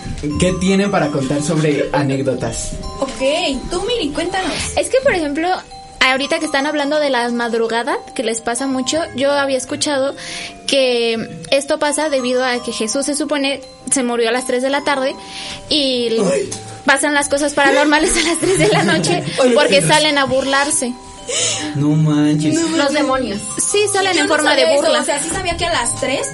qué 0.41 0.53
tienen 0.55 0.91
para 0.91 1.07
contar 1.13 1.41
sobre 1.41 1.89
anécdotas? 1.93 2.73
Ok, 2.99 3.23
tú 3.71 3.81
Miri, 3.85 4.11
cuéntanos. 4.11 4.53
Es 4.77 4.89
que, 4.91 4.99
por 5.05 5.15
ejemplo, 5.15 5.49
ahorita 6.01 6.41
que 6.41 6.47
están 6.47 6.67
hablando 6.67 6.99
de 6.99 7.11
las 7.11 7.33
madrugadas, 7.33 7.97
que 8.17 8.25
les 8.25 8.41
pasa 8.41 8.67
mucho, 8.67 8.99
yo 9.15 9.31
había 9.31 9.57
escuchado 9.57 10.17
que 10.67 11.45
esto 11.53 11.79
pasa 11.79 12.09
debido 12.09 12.45
a 12.45 12.61
que 12.61 12.73
Jesús 12.73 13.07
se 13.07 13.15
supone 13.15 13.61
se 13.93 14.03
murió 14.03 14.31
a 14.31 14.33
las 14.33 14.49
3 14.49 14.65
de 14.65 14.71
la 14.71 14.83
tarde 14.83 15.15
y 15.69 16.17
pasan 16.85 17.15
las 17.15 17.29
cosas 17.29 17.55
paranormales 17.55 18.17
a 18.17 18.29
las 18.29 18.39
3 18.41 18.59
de 18.59 18.69
la 18.69 18.83
noche 18.83 19.23
porque 19.55 19.81
salen 19.81 20.19
a 20.19 20.25
burlarse. 20.25 20.93
No 21.77 21.91
manches. 21.91 22.61
Los 22.73 22.93
demonios. 22.93 23.41
Sí, 23.59 23.87
salen 23.93 24.17
en 24.17 24.27
no 24.27 24.29
forma 24.29 24.55
de 24.55 24.63
sabía 24.63 24.75
eso, 24.75 24.83
burla. 24.83 25.01
O 25.01 25.05
sea, 25.05 25.23
sí 25.23 25.29
sabía 25.31 25.57
que 25.57 25.67
a 25.67 25.73
las 25.73 26.01
3 26.01 26.27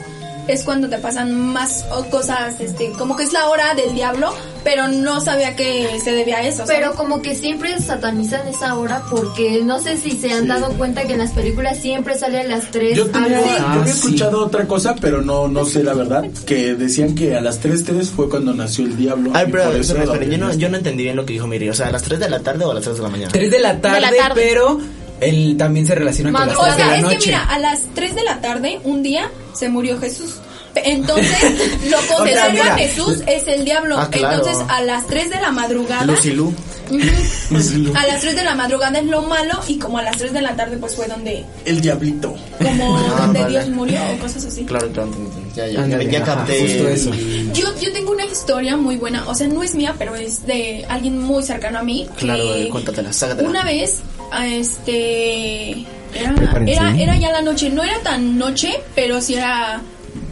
es 0.49 0.63
cuando 0.65 0.89
te 0.89 0.99
pasan 0.99 1.35
más 1.35 1.85
o- 1.91 2.05
cosas, 2.07 2.61
este, 2.61 2.91
como 2.99 3.17
que 3.17 3.23
es 3.25 3.33
la 3.33 3.49
hora 3.49 3.75
del 3.75 3.95
diablo, 3.95 4.33
pero 4.63 4.89
no 4.89 5.21
sabía 5.21 5.57
que 5.57 5.89
se 6.03 6.13
debía 6.13 6.39
a 6.39 6.43
eso. 6.47 6.59
¿sabes? 6.67 6.77
Pero 6.77 6.95
como 6.95 7.23
que 7.23 7.35
siempre 7.35 7.79
satanizan 7.81 8.47
esa 8.49 8.75
hora 8.77 9.03
porque 9.11 9.63
no 9.65 9.81
sé 9.81 9.97
si 9.97 10.13
se 10.13 10.33
han 10.33 10.47
dado 10.49 10.69
cuenta 10.75 11.05
que 11.07 11.15
en 11.15 11.19
las 11.21 11.31
películas 11.33 11.79
siempre 11.79 12.19
sale 12.19 12.41
a 12.41 12.45
las 12.45 12.71
3 12.71 12.97
Yo, 12.97 13.07
tenía- 13.07 13.39
algo. 13.39 13.51
yo 13.75 13.81
había 13.81 13.93
escuchado 13.93 14.45
otra 14.45 14.67
cosa, 14.67 14.95
pero 15.01 15.23
no 15.23 15.49
no 15.49 15.65
sé 15.65 15.83
la 15.83 15.95
verdad, 15.95 16.25
que 16.47 16.75
decían 16.75 17.15
que 17.15 17.37
a 17.37 17.41
las 17.41 17.61
3.3 17.61 18.11
fue 18.11 18.29
cuando 18.29 18.53
nació 18.55 18.85
el 18.85 18.97
diablo. 18.97 19.31
Ay, 19.35 19.47
pero, 19.51 19.73
eso 19.73 19.95
yo, 19.97 20.39
no, 20.39 20.53
yo 20.55 20.69
no 20.69 20.77
entendí 20.77 21.05
bien 21.05 21.17
lo 21.17 21.25
que 21.27 21.33
dijo 21.35 21.47
Miri. 21.47 21.69
O 21.69 21.75
sea, 21.75 21.89
¿a 21.89 21.93
las 21.93 22.03
3 22.03 22.19
de 22.21 22.29
la 22.29 22.41
tarde 22.41 22.65
o 22.65 22.71
a 22.71 22.75
las 22.75 22.85
3 22.85 22.97
de 22.97 23.03
la 23.03 23.09
mañana? 23.09 23.31
3 23.33 23.51
de 23.51 23.59
la 23.61 23.81
tarde, 23.81 24.17
tarde. 24.19 24.43
pero 24.49 24.79
él 25.21 25.57
también 25.59 25.87
se 25.87 25.95
relaciona 25.95 26.33
con 26.33 26.47
las 26.49 26.57
O 26.57 26.63
3 26.63 26.77
de 26.77 26.83
sea, 26.83 26.91
la 26.91 26.97
es 26.97 27.03
noche. 27.03 27.19
que 27.19 27.27
mira, 27.27 27.45
a 27.45 27.59
las 27.59 27.81
3 27.95 28.15
de 28.15 28.23
la 28.25 28.41
tarde, 28.41 28.81
un 28.85 29.03
día, 29.03 29.31
se 29.55 29.69
murió 29.69 29.99
Jesús. 30.01 30.35
Entonces, 30.77 31.39
lo 31.91 31.99
contrario 32.17 32.63
mira. 32.65 32.75
a 32.75 32.79
Jesús 32.79 33.23
es 33.27 33.47
el 33.47 33.65
diablo. 33.65 33.97
Ah, 33.99 34.09
claro. 34.11 34.39
Entonces, 34.39 34.65
a 34.69 34.81
las 34.83 35.07
3 35.07 35.31
de 35.31 35.41
la 35.41 35.53
madrugada, 35.53 36.05
Lucilú. 36.05 36.53
a 37.95 38.07
las 38.07 38.21
3 38.21 38.37
de 38.37 38.45
la 38.45 38.55
madrugada 38.55 38.99
es 38.99 39.07
lo 39.07 39.23
malo 39.23 39.55
y 39.69 39.79
como 39.79 39.99
a 39.99 40.03
las 40.03 40.17
3 40.19 40.33
de 40.35 40.43
la 40.43 40.55
tarde 40.55 40.77
pues 40.77 40.95
fue 40.95 41.07
donde 41.07 41.45
El 41.65 41.81
diablito. 41.81 42.35
como 42.61 42.99
Ah, 43.15 43.21
donde 43.27 43.41
vale. 43.41 43.53
Dios 43.53 43.69
murió 43.71 44.01
o 44.15 44.19
cosas 44.19 44.45
así. 44.45 44.65
Claro, 44.65 44.91
claro, 44.93 45.11
ya, 45.55 45.67
ya, 45.67 45.87
ya, 45.87 46.03
ya 46.03 46.23
ajá, 46.23 46.35
capté. 46.37 46.61
justo 46.61 46.89
eso. 46.89 47.11
Yo, 47.55 47.67
yo 47.81 47.93
tengo 47.93 48.11
una 48.13 48.25
historia 48.27 48.77
muy 48.77 48.97
buena, 48.97 49.27
o 49.29 49.35
sea, 49.35 49.47
no 49.49 49.63
es 49.63 49.75
mía, 49.75 49.95
pero 49.99 50.15
es 50.17 50.45
de 50.47 50.85
alguien 50.89 51.21
muy 51.23 51.43
cercano 51.43 51.79
a 51.79 51.83
mí. 51.83 52.07
Claro, 52.19 52.43
que 52.43 52.63
eh, 52.65 52.69
cuéntatela, 52.69 53.13
sácatela. 53.13 53.49
Una 53.49 53.65
vez, 53.65 54.01
este. 54.43 55.87
Era, 56.15 56.35
era, 56.67 56.97
era 56.97 57.17
ya 57.17 57.33
la 57.33 57.43
noche, 57.43 57.71
no 57.71 57.83
era 57.83 58.01
tan 58.03 58.39
noche, 58.39 58.81
pero 58.95 59.21
sí 59.21 59.35
era. 59.35 59.81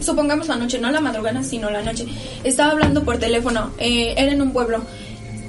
Supongamos 0.00 0.48
la 0.48 0.56
noche, 0.56 0.78
no 0.78 0.90
la 0.90 1.00
madrugada, 1.00 1.42
sino 1.42 1.70
la 1.70 1.82
noche. 1.82 2.06
Estaba 2.44 2.72
hablando 2.72 3.04
por 3.04 3.18
teléfono, 3.18 3.72
eh, 3.78 4.14
era 4.16 4.32
en 4.32 4.42
un 4.42 4.52
pueblo. 4.52 4.82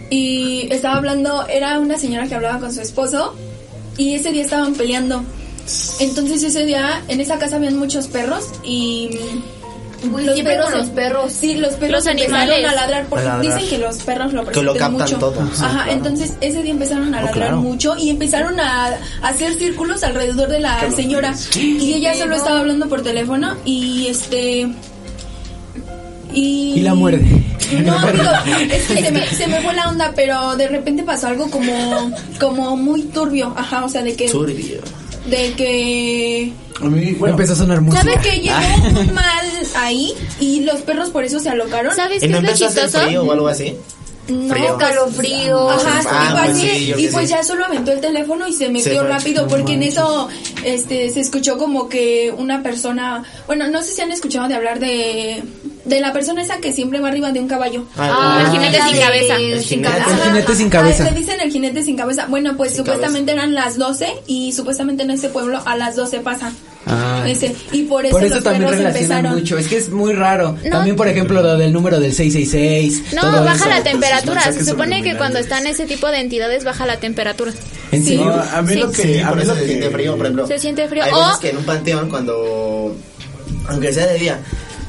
Y 0.10 0.68
estaba 0.72 0.98
hablando, 0.98 1.48
era 1.48 1.80
una 1.80 1.98
señora 1.98 2.28
que 2.28 2.36
hablaba 2.36 2.60
con 2.60 2.74
su 2.74 2.82
esposo. 2.82 3.36
Y 3.98 4.16
ese 4.16 4.32
día 4.32 4.44
estaban 4.44 4.74
peleando. 4.74 5.24
Entonces 6.00 6.44
ese 6.44 6.66
día 6.66 7.02
en 7.08 7.22
esa 7.22 7.38
casa 7.40 7.56
habían 7.56 7.78
muchos 7.78 8.08
perros 8.08 8.50
y 8.64 9.12
Uy, 10.12 10.24
siempre 10.34 10.58
con 10.60 10.72
los 10.74 10.88
perros. 10.88 11.32
Sí, 11.32 11.56
los 11.56 11.74
perros 11.74 12.04
Los 12.04 12.08
empezaron 12.08 12.36
animales. 12.42 12.66
a 12.72 12.76
ladrar 12.76 13.06
porque 13.10 13.26
A 13.26 13.38
ladrar. 13.38 13.42
dicen 13.60 13.70
que 13.70 13.78
los 13.78 13.98
perros 14.04 14.34
lo 14.34 14.46
Que 14.46 14.62
lo 14.62 14.74
captan 14.74 14.92
mucho. 14.94 15.18
todo. 15.18 15.34
Sí, 15.54 15.62
Ajá, 15.64 15.84
claro. 15.84 15.92
entonces 15.92 16.34
ese 16.42 16.62
día 16.64 16.72
empezaron 16.72 17.06
a 17.14 17.20
Oh, 17.20 17.22
ladrar 17.26 17.34
claro. 17.34 17.58
mucho 17.62 17.96
y 17.98 18.10
empezaron 18.10 18.60
a, 18.60 18.88
a 19.22 19.28
hacer 19.28 19.54
círculos 19.54 20.04
alrededor 20.04 20.50
de 20.50 20.60
la 20.60 20.90
señora 20.92 21.34
y 21.56 21.94
ella 21.94 22.14
solo 22.16 22.36
estaba 22.36 22.60
hablando 22.60 22.88
por 22.90 23.02
teléfono 23.04 23.56
y 23.66 24.08
este 24.08 24.68
y 26.34 26.74
Y 26.78 26.80
la 26.82 26.96
muerde. 26.96 27.24
no, 27.86 27.96
digo, 28.12 28.74
es 28.74 28.88
que 28.88 29.04
se 29.06 29.12
me, 29.12 29.28
se 29.28 29.48
me 29.48 29.62
fue 29.62 29.74
la 29.74 29.90
onda, 29.90 30.12
pero 30.16 30.56
de 30.56 30.68
repente 30.68 31.04
pasó 31.04 31.28
algo 31.28 31.50
como, 31.50 32.12
como 32.40 32.76
muy 32.76 33.04
turbio, 33.04 33.54
ajá, 33.56 33.86
o 33.86 33.90
sea, 33.90 34.02
de 34.04 34.16
que, 34.16 34.30
Turbio. 34.30 34.82
De 35.26 35.54
que 35.54 36.54
A 36.82 36.86
mí, 36.86 37.14
bueno, 37.14 37.34
Empezó 37.36 37.54
a 37.54 37.56
sonar 37.56 37.82
música. 37.82 38.04
¿Sabe 38.04 38.18
que 38.22 38.42
llegó 38.42 39.00
un 39.02 39.14
mal 39.14 39.46
ahí 39.78 40.14
y 40.40 40.62
los 40.62 40.82
perros 40.82 41.10
por 41.10 41.24
eso 41.24 41.40
se 41.40 41.50
alocaron? 41.50 41.96
¿Sabes 41.96 42.18
¿Y 42.24 42.28
qué 42.28 42.32
no 42.32 42.38
es 42.40 42.60
lo 42.60 42.68
chistoso? 42.68 43.00
frío 43.00 43.24
o 43.24 43.32
algo 43.32 43.48
así? 43.48 43.76
No, 44.28 44.54
Frío. 44.54 44.78
Calofrío. 44.78 45.70
Ajá, 45.70 46.02
Ah, 46.10 46.28
algo 46.44 46.54
pues 46.54 46.58
sí, 46.58 46.94
y 46.98 47.08
pues 47.10 47.28
sí. 47.28 47.34
ya 47.36 47.44
solo 47.44 47.66
aventó 47.66 47.92
el 47.92 48.00
teléfono 48.00 48.48
y 48.48 48.54
se 48.54 48.70
metió 48.70 49.04
rápido 49.06 49.48
porque 49.50 49.74
en 49.74 49.84
eso 49.84 50.30
este 50.64 51.10
se 51.10 51.20
escuchó 51.20 51.58
como 51.58 51.90
que 51.90 52.34
una 52.38 52.64
persona, 52.64 53.24
bueno, 53.48 53.68
no 53.68 53.82
sé 53.82 53.92
si 53.92 54.02
han 54.02 54.12
escuchado 54.14 54.48
de 54.48 54.56
hablar 54.56 54.80
de 54.80 55.44
de 55.86 56.00
la 56.00 56.14
persona 56.14 56.42
esa 56.42 56.58
que 56.60 56.72
siempre 56.72 57.00
va 57.02 57.10
arriba 57.10 57.32
de 57.32 57.40
un 57.40 57.48
caballo. 57.48 57.86
Ah, 57.98 58.40
el 58.46 58.52
jinete 58.52 58.78
sin 58.90 59.00
cabeza. 59.02 59.36
El 59.36 59.64
sin 59.64 59.82
cabeza. 59.82 60.06
El 60.12 60.22
jinete 60.24 60.56
sin 60.56 60.68
Ah, 60.68 60.70
cabeza. 60.72 61.04
le 61.04 61.12
dicen 61.12 61.42
el 61.42 61.52
jinete 61.52 61.82
sin 61.84 61.98
cabeza. 61.98 62.26
Bueno, 62.28 62.56
pues 62.56 62.72
Sin 62.72 62.78
supuestamente 62.80 63.32
eran 63.34 63.54
las 63.54 63.78
12 63.78 64.08
y 64.28 64.54
supuestamente 64.54 65.04
en 65.04 65.12
este 65.12 65.30
pueblo 65.30 65.62
a 65.66 65.76
las 65.76 65.96
12 65.96 66.20
pasa. 66.22 66.52
Ah. 66.86 67.24
Ese, 67.28 67.56
y 67.72 67.84
por 67.84 68.06
eso, 68.06 68.12
Por 68.14 68.24
eso 68.26 68.36
los 68.36 68.44
también 68.44 68.70
relacionan 68.70 68.96
empezaron. 68.98 69.34
mucho. 69.36 69.58
Es 69.58 69.68
que 69.68 69.78
es 69.78 69.90
muy 69.90 70.14
raro. 70.14 70.58
No. 70.66 70.70
También, 70.70 70.96
por 70.96 71.08
ejemplo, 71.08 71.42
lo 71.42 71.58
del 71.58 71.72
número 71.72 72.00
del 72.00 72.14
666. 72.14 73.14
No, 73.14 73.22
todo 73.22 73.44
baja 73.44 73.56
eso. 73.56 73.70
la 73.70 73.84
temperatura. 73.84 74.42
Se 74.52 74.66
supone 74.66 75.02
que 75.04 75.16
cuando 75.16 75.40
están 75.40 75.66
ese 75.68 75.86
tipo 75.86 76.08
de 76.08 76.20
entidades 76.20 76.64
baja 76.66 76.86
la 76.86 76.98
temperatura. 76.98 77.54
¿En 77.92 78.04
Sí. 78.04 78.18
no, 78.18 78.34
a 78.34 78.62
mí 78.62 78.74
Sí. 78.74 78.80
lo 78.80 78.92
que, 78.92 79.02
Sí, 79.02 79.20
a 79.20 79.32
mí 79.32 79.44
lo 79.46 79.54
se 79.54 79.62
que 79.62 79.68
siente 79.68 79.90
frío, 79.92 80.18
por 80.18 80.26
ejemplo. 80.26 80.48
Se 80.48 80.60
siente 80.60 80.88
frío. 80.88 81.04
Hay 81.04 81.12
O- 81.14 81.20
veces 81.26 81.40
que 81.40 81.50
en 81.52 81.58
un 81.58 81.64
panteón 81.64 82.10
cuando, 82.10 82.96
aunque 83.70 83.94
sea 83.94 84.08
de 84.08 84.20
día, 84.20 84.40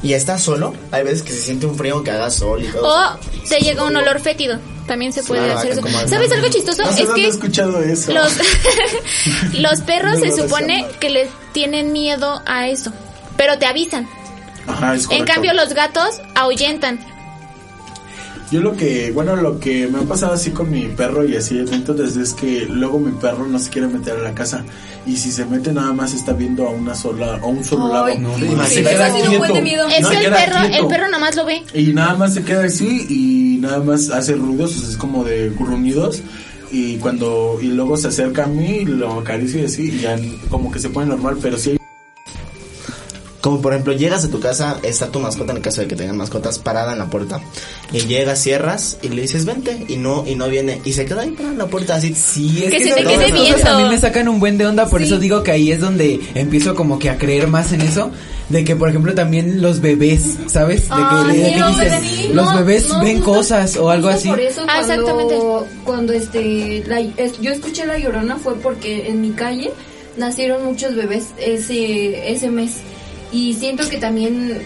y 0.05 0.13
estás 0.13 0.43
solo, 0.43 0.71
hay 0.91 1.03
veces 1.03 1.23
que 1.23 1.31
se 1.31 1.41
siente 1.41 1.65
un 1.65 1.75
frío 1.75 2.03
que 2.03 2.11
haga 2.11 2.29
sol 2.29 2.63
y 2.63 2.67
todo. 2.67 2.87
O 2.87 3.19
te 3.49 3.57
llega 3.57 3.83
un 3.83 3.95
olor 3.95 4.19
fétido. 4.19 4.59
También 4.85 5.11
se 5.11 5.23
puede 5.23 5.45
Claro, 5.45 5.57
hacer 5.57 5.71
eso. 5.71 5.81
¿Sabes 6.07 6.31
algo 6.31 6.47
chistoso? 6.47 6.83
no 6.83 6.89
es 6.91 7.09
que 7.09 7.27
escuchado 7.27 7.81
eso. 7.81 8.13
los, 8.13 8.31
los 9.53 9.81
perros 9.81 10.19
No 10.19 10.25
se 10.25 10.43
supone 10.43 10.85
que 10.99 11.09
les 11.09 11.29
tienen 11.53 11.91
miedo 11.91 12.43
a 12.45 12.67
eso. 12.67 12.93
Pero 13.35 13.57
te 13.57 13.65
avisan. 13.65 14.07
Ajá, 14.67 14.93
es 14.93 15.07
En 15.09 15.25
cambio, 15.25 15.55
los 15.55 15.73
gatos 15.73 16.21
ahuyentan. 16.35 16.99
Yo 18.51 18.61
lo 18.61 18.73
que, 18.73 19.11
bueno, 19.11 19.35
lo 19.35 19.59
que 19.59 19.87
me 19.87 19.99
ha 19.99 20.03
pasado 20.03 20.33
así 20.33 20.51
con 20.51 20.69
mi 20.69 20.87
perro 20.89 21.25
y 21.25 21.35
así 21.35 21.57
entonces 21.59 22.15
es 22.15 22.33
que 22.33 22.65
luego 22.69 22.99
mi 22.99 23.11
perro 23.11 23.47
no 23.47 23.57
se 23.57 23.71
quiere 23.71 23.87
meter 23.87 24.17
a 24.17 24.21
la 24.21 24.35
casa 24.35 24.63
y 25.05 25.17
si 25.17 25.31
se 25.31 25.45
mete 25.45 25.71
nada 25.73 25.93
más 25.93 26.13
está 26.13 26.33
viendo 26.33 26.67
a 26.67 26.69
una 26.69 26.93
sola, 26.93 27.39
a 27.41 27.45
un 27.45 27.63
solo 27.63 27.91
lado. 27.91 28.07
No, 28.19 28.37
no, 28.37 28.65
se 28.65 28.83
queda 28.83 29.11
quieto. 29.11 29.45
Es 29.89 30.01
No, 30.01 30.09
que 30.09 30.15
el 30.15 30.21
queda 30.21 30.35
perro, 30.35 30.59
el 30.73 30.87
perro 30.87 31.09
nomás 31.09 31.35
lo 31.35 31.45
ve. 31.45 31.63
Y 31.73 31.93
nada 31.93 32.15
más 32.15 32.33
se 32.35 32.43
queda 32.43 32.65
así 32.65 33.05
y 33.09 33.57
nada 33.61 33.79
más 33.79 34.09
hace 34.09 34.33
ruidos, 34.33 34.75
o 34.77 34.79
sea, 34.79 34.89
es 34.89 34.97
como 34.97 35.23
de 35.23 35.49
gruñidos. 35.49 36.21
Y 36.71 36.97
cuando, 36.97 37.57
y 37.61 37.67
luego 37.67 37.95
se 37.97 38.07
acerca 38.09 38.45
a 38.45 38.47
mí, 38.47 38.85
lo 38.85 39.19
acaricio 39.19 39.61
y 39.61 39.65
así, 39.65 39.89
y 39.89 39.99
ya 40.01 40.17
como 40.49 40.71
que 40.71 40.79
se 40.79 40.89
pone 40.89 41.07
normal, 41.07 41.37
pero 41.41 41.57
sí 41.57 41.71
hay 41.71 41.77
Como 43.45 43.61
por 43.61 43.73
ejemplo, 43.73 43.93
llegas 43.93 44.25
a 44.25 44.29
tu 44.31 44.39
casa, 44.39 44.79
está 44.81 45.11
tu 45.11 45.19
mascota 45.19 45.51
en 45.51 45.57
el 45.57 45.61
caso 45.61 45.81
de 45.81 45.87
que 45.87 45.95
tengan 45.95 46.17
mascotas 46.17 46.57
parada 46.57 46.93
en 46.93 46.97
la 46.97 47.11
puerta. 47.11 47.39
Y 47.93 47.99
llegas, 48.07 48.39
cierras 48.41 48.97
y 49.03 49.09
le 49.09 49.21
dices 49.21 49.45
vente 49.45 49.85
y 49.87 49.97
no 49.97 50.25
y 50.25 50.33
no 50.33 50.47
viene 50.49 50.81
y 50.83 50.93
se 50.93 51.05
queda 51.05 51.21
ahí 51.21 51.29
parada 51.29 51.51
en 51.51 51.59
la 51.59 51.67
puerta 51.67 51.93
así. 51.93 52.15
Sí, 52.15 52.63
es 52.65 52.71
Que 52.71 52.77
que, 52.79 52.83
se 52.85 52.95
te 52.95 53.03
quede 53.03 53.29
cosas 53.29 53.33
viendo. 53.53 53.69
a 53.69 53.77
mí 53.83 53.89
me 53.89 53.99
sacan 53.99 54.27
un 54.29 54.39
buen 54.39 54.57
de 54.57 54.65
onda, 54.65 54.87
por 54.89 55.03
eso 55.03 55.19
digo 55.19 55.43
que 55.43 55.51
ahí 55.51 55.71
es 55.71 55.79
donde 55.79 56.19
empiezo 56.33 56.73
como 56.73 56.97
que 56.97 57.11
a 57.11 57.19
creer 57.19 57.47
más 57.47 57.71
en 57.71 57.81
eso, 57.81 58.09
de 58.49 58.63
que 58.63 58.75
por 58.75 58.89
ejemplo 58.89 59.13
también 59.13 59.61
los 59.61 59.79
bebés, 59.79 60.37
¿sabes? 60.47 60.81
De 60.81 60.87
que, 60.87 60.93
Ah, 60.95 61.27
de 61.31 61.45
sí, 61.45 61.53
que 61.53 61.59
los 61.59 61.69
dicen, 61.77 61.91
bebés, 62.01 62.29
los 62.33 62.45
no, 62.51 62.57
bebés 62.57 62.89
no, 62.89 63.03
ven 63.03 63.21
cosas 63.21 63.77
o 63.77 63.91
algo 63.91 64.07
así. 64.07 64.27
Por 64.27 64.39
eso 64.39 64.61
Ah, 64.67 64.81
cuando, 64.87 64.93
exactamente. 64.93 65.35
cuando 65.85 66.13
este 66.13 66.83
la- 66.87 66.99
es- 67.01 67.39
yo 67.39 67.51
escuché 67.51 67.85
la 67.85 67.99
llorona 67.99 68.37
fue 68.37 68.55
porque 68.55 69.07
en 69.07 69.21
mi 69.21 69.33
calle 69.33 69.71
nacieron 70.17 70.65
muchos 70.65 70.95
bebés 70.95 71.25
ese 71.37 72.31
ese 72.31 72.49
mes 72.49 72.71
y 73.31 73.53
siento 73.53 73.87
que 73.89 73.97
también 73.97 74.61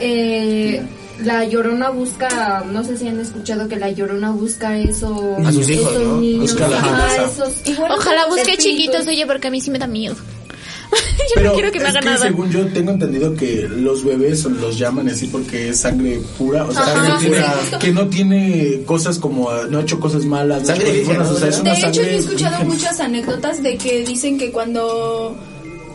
eh, 0.00 0.82
la 1.22 1.44
llorona 1.44 1.90
busca, 1.90 2.64
no 2.70 2.82
sé 2.84 2.96
si 2.96 3.06
han 3.08 3.20
escuchado 3.20 3.68
que 3.68 3.76
la 3.76 3.90
llorona 3.90 4.30
busca 4.32 4.78
eso, 4.78 5.36
A 5.44 5.52
sus 5.52 5.68
hijos, 5.68 5.92
esos 5.92 6.02
¿no? 6.06 6.20
niños, 6.20 6.52
Busca 6.52 6.68
la 6.68 6.78
ajá, 6.78 6.90
casa. 7.16 7.24
esos- 7.32 7.66
igual 7.66 7.92
Ojalá 7.92 8.26
busque 8.26 8.40
espíritus. 8.52 8.64
chiquitos, 8.64 9.06
oye, 9.06 9.26
porque 9.26 9.48
a 9.48 9.50
mí 9.50 9.60
sí 9.60 9.70
me 9.70 9.78
da 9.78 9.86
miedo. 9.86 10.16
Yo 10.94 10.96
Pero 11.36 11.48
no 11.48 11.54
quiero 11.54 11.72
que 11.72 11.78
me 11.80 11.84
es 11.84 11.90
haga 11.90 12.00
que 12.00 12.06
nada. 12.06 12.18
según 12.26 12.50
yo 12.52 12.66
tengo 12.68 12.92
entendido 12.92 13.34
que 13.34 13.66
los 13.68 14.04
bebés 14.04 14.44
los 14.44 14.78
llaman 14.78 15.08
así 15.08 15.26
porque 15.26 15.70
es 15.70 15.80
sangre 15.80 16.20
pura, 16.38 16.64
o 16.66 16.72
sea, 16.72 16.82
Ajá, 16.82 17.02
que, 17.02 17.08
no 17.08 17.18
tiene, 17.18 17.36
sí, 17.38 17.42
justo. 17.60 17.78
que 17.80 17.92
no 17.92 18.06
tiene 18.08 18.80
cosas 18.84 19.18
como, 19.18 19.50
ah, 19.50 19.62
no 19.68 19.78
ha 19.78 19.82
hecho 19.82 19.98
cosas 19.98 20.24
malas, 20.24 20.62
no 20.62 20.72
ha 20.72 20.76
Sangre 20.76 21.02
o 21.02 21.36
sea, 21.36 21.48
es 21.48 21.56
De 21.56 21.62
una 21.62 21.72
hecho, 21.72 21.86
yo 21.86 21.92
sangre 21.94 22.14
he 22.14 22.18
escuchado 22.18 22.64
muchas 22.66 23.00
anécdotas 23.00 23.62
de 23.62 23.76
que 23.76 24.04
dicen 24.04 24.38
que 24.38 24.52
cuando 24.52 25.36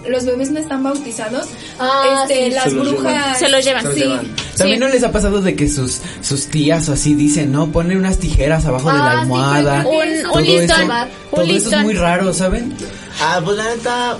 los 0.07 0.25
bebés 0.25 0.51
no 0.51 0.59
están 0.59 0.83
bautizados, 0.83 1.47
Ah, 1.79 2.23
este, 2.23 2.45
sí. 2.49 2.51
las 2.55 2.63
Se 2.65 2.69
brujas 2.71 3.13
llevan. 3.13 3.35
Se 3.39 3.49
los 3.49 3.65
llevan. 3.65 3.81
Se 3.81 3.87
los 3.87 3.95
Sí. 3.95 4.01
llevan. 4.03 4.35
También 4.57 4.79
Sí. 4.79 4.85
no 4.85 4.89
les 4.91 5.03
ha 5.03 5.11
pasado 5.11 5.41
de 5.41 5.55
que 5.55 5.67
sus 5.69 6.01
sus 6.21 6.47
tías 6.47 6.87
o 6.89 6.93
así 6.93 7.13
dicen, 7.15 7.51
¿no? 7.51 7.71
Ponen 7.71 7.97
unas 7.97 8.17
tijeras 8.17 8.65
abajo 8.65 8.89
de 8.91 8.97
la 8.97 9.05
Ah, 9.05 9.13
sí, 9.13 9.19
almohada. 9.21 9.85
Un- 9.87 10.03
es- 10.07 10.23
un 10.25 10.31
todo 10.31 10.39
listón, 10.41 10.61
eso, 10.81 10.83
un 11.31 11.35
todo 11.45 11.55
eso 11.57 11.69
es 11.75 11.81
muy 11.83 11.93
raro, 11.93 12.33
¿saben? 12.33 12.73
Ah, 13.21 13.41
pues 13.43 13.57
la 13.57 13.63
neta 13.75 14.17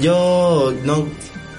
yo 0.00 0.72
no 0.84 1.06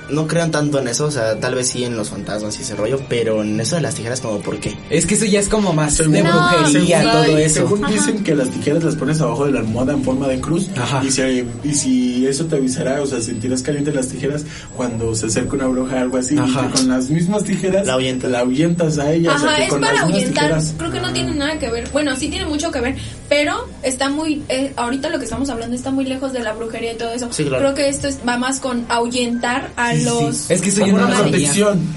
no 0.09 0.27
crean 0.27 0.51
tanto 0.51 0.79
en 0.79 0.87
eso, 0.87 1.05
o 1.05 1.11
sea, 1.11 1.39
tal 1.39 1.55
vez 1.55 1.69
sí 1.69 1.83
en 1.83 1.95
los 1.95 2.09
fantasmas 2.09 2.57
y 2.59 2.61
ese 2.61 2.75
rollo, 2.75 2.99
pero 3.09 3.41
en 3.41 3.59
eso 3.59 3.75
de 3.75 3.81
las 3.81 3.95
tijeras 3.95 4.19
como 4.21 4.39
por 4.39 4.59
qué. 4.59 4.75
Es 4.89 5.05
que 5.05 5.15
eso 5.15 5.25
ya 5.25 5.39
es 5.39 5.47
como 5.49 5.73
más 5.73 5.95
Según- 5.95 6.13
de 6.13 6.21
brujería, 6.23 6.99
según- 6.99 7.11
todo 7.11 7.37
eso. 7.37 7.53
Según 7.55 7.85
dicen 7.91 8.23
que 8.23 8.35
las 8.35 8.49
tijeras 8.49 8.83
las 8.83 8.95
pones 8.95 9.19
abajo 9.21 9.45
de 9.45 9.51
la 9.53 9.59
almohada 9.59 9.93
en 9.93 10.03
forma 10.03 10.27
de 10.27 10.39
cruz. 10.39 10.69
Y 11.03 11.11
si, 11.11 11.21
y 11.63 11.73
si 11.73 12.27
eso 12.27 12.45
te 12.45 12.55
avisará, 12.57 13.01
o 13.01 13.05
sea, 13.05 13.21
sentirás 13.21 13.61
caliente 13.61 13.91
las 13.91 14.07
tijeras 14.07 14.45
cuando 14.75 15.15
se 15.15 15.27
acerca 15.27 15.55
una 15.55 15.67
bruja 15.67 15.95
o 15.95 15.99
algo 15.99 16.17
así. 16.17 16.37
Ajá. 16.37 16.47
Y 16.65 16.67
que 16.67 16.73
con 16.79 16.89
las 16.89 17.09
mismas 17.09 17.43
tijeras 17.43 17.85
la 17.87 17.93
ahuyentas, 17.93 18.97
a 18.99 19.11
ella. 19.13 19.33
o 19.35 19.39
sea, 19.39 19.47
Ajá, 19.49 19.57
que 19.57 19.63
es 19.63 19.69
con 19.69 19.81
para 19.81 19.93
las 19.93 20.03
ahuyentar. 20.03 20.43
tijeras- 20.45 20.73
Creo 20.77 20.91
que 20.91 20.99
no 20.99 21.13
tiene 21.13 21.33
nada 21.35 21.57
que 21.59 21.69
ver. 21.69 21.89
Bueno, 21.91 22.15
sí 22.15 22.29
tiene 22.29 22.45
mucho 22.45 22.71
que 22.71 22.81
ver, 22.81 22.95
pero 23.29 23.67
está 23.81 24.09
muy. 24.09 24.43
eh, 24.49 24.73
ahorita 24.75 25.09
lo 25.09 25.17
que 25.19 25.25
estamos 25.25 25.49
hablando 25.49 25.75
está 25.75 25.91
muy 25.91 26.05
lejos 26.05 26.33
de 26.33 26.39
la 26.39 26.53
brujería 26.53 26.93
y 26.93 26.97
todo 26.97 27.11
eso. 27.13 27.27
Sí, 27.31 27.43
claro. 27.45 27.63
Creo 27.63 27.73
que 27.75 27.89
esto 27.89 28.07
es- 28.07 28.19
va 28.27 28.37
más 28.37 28.59
con 28.59 28.85
ahuyentar 28.89 29.71
a 29.75 29.93
los. 29.95 30.49
Es 30.51 30.61
que 30.61 30.69
eso 30.69 30.85
yo 30.85 30.93
no 30.93 31.07
lo 31.07 31.15
sabía. 31.15 31.49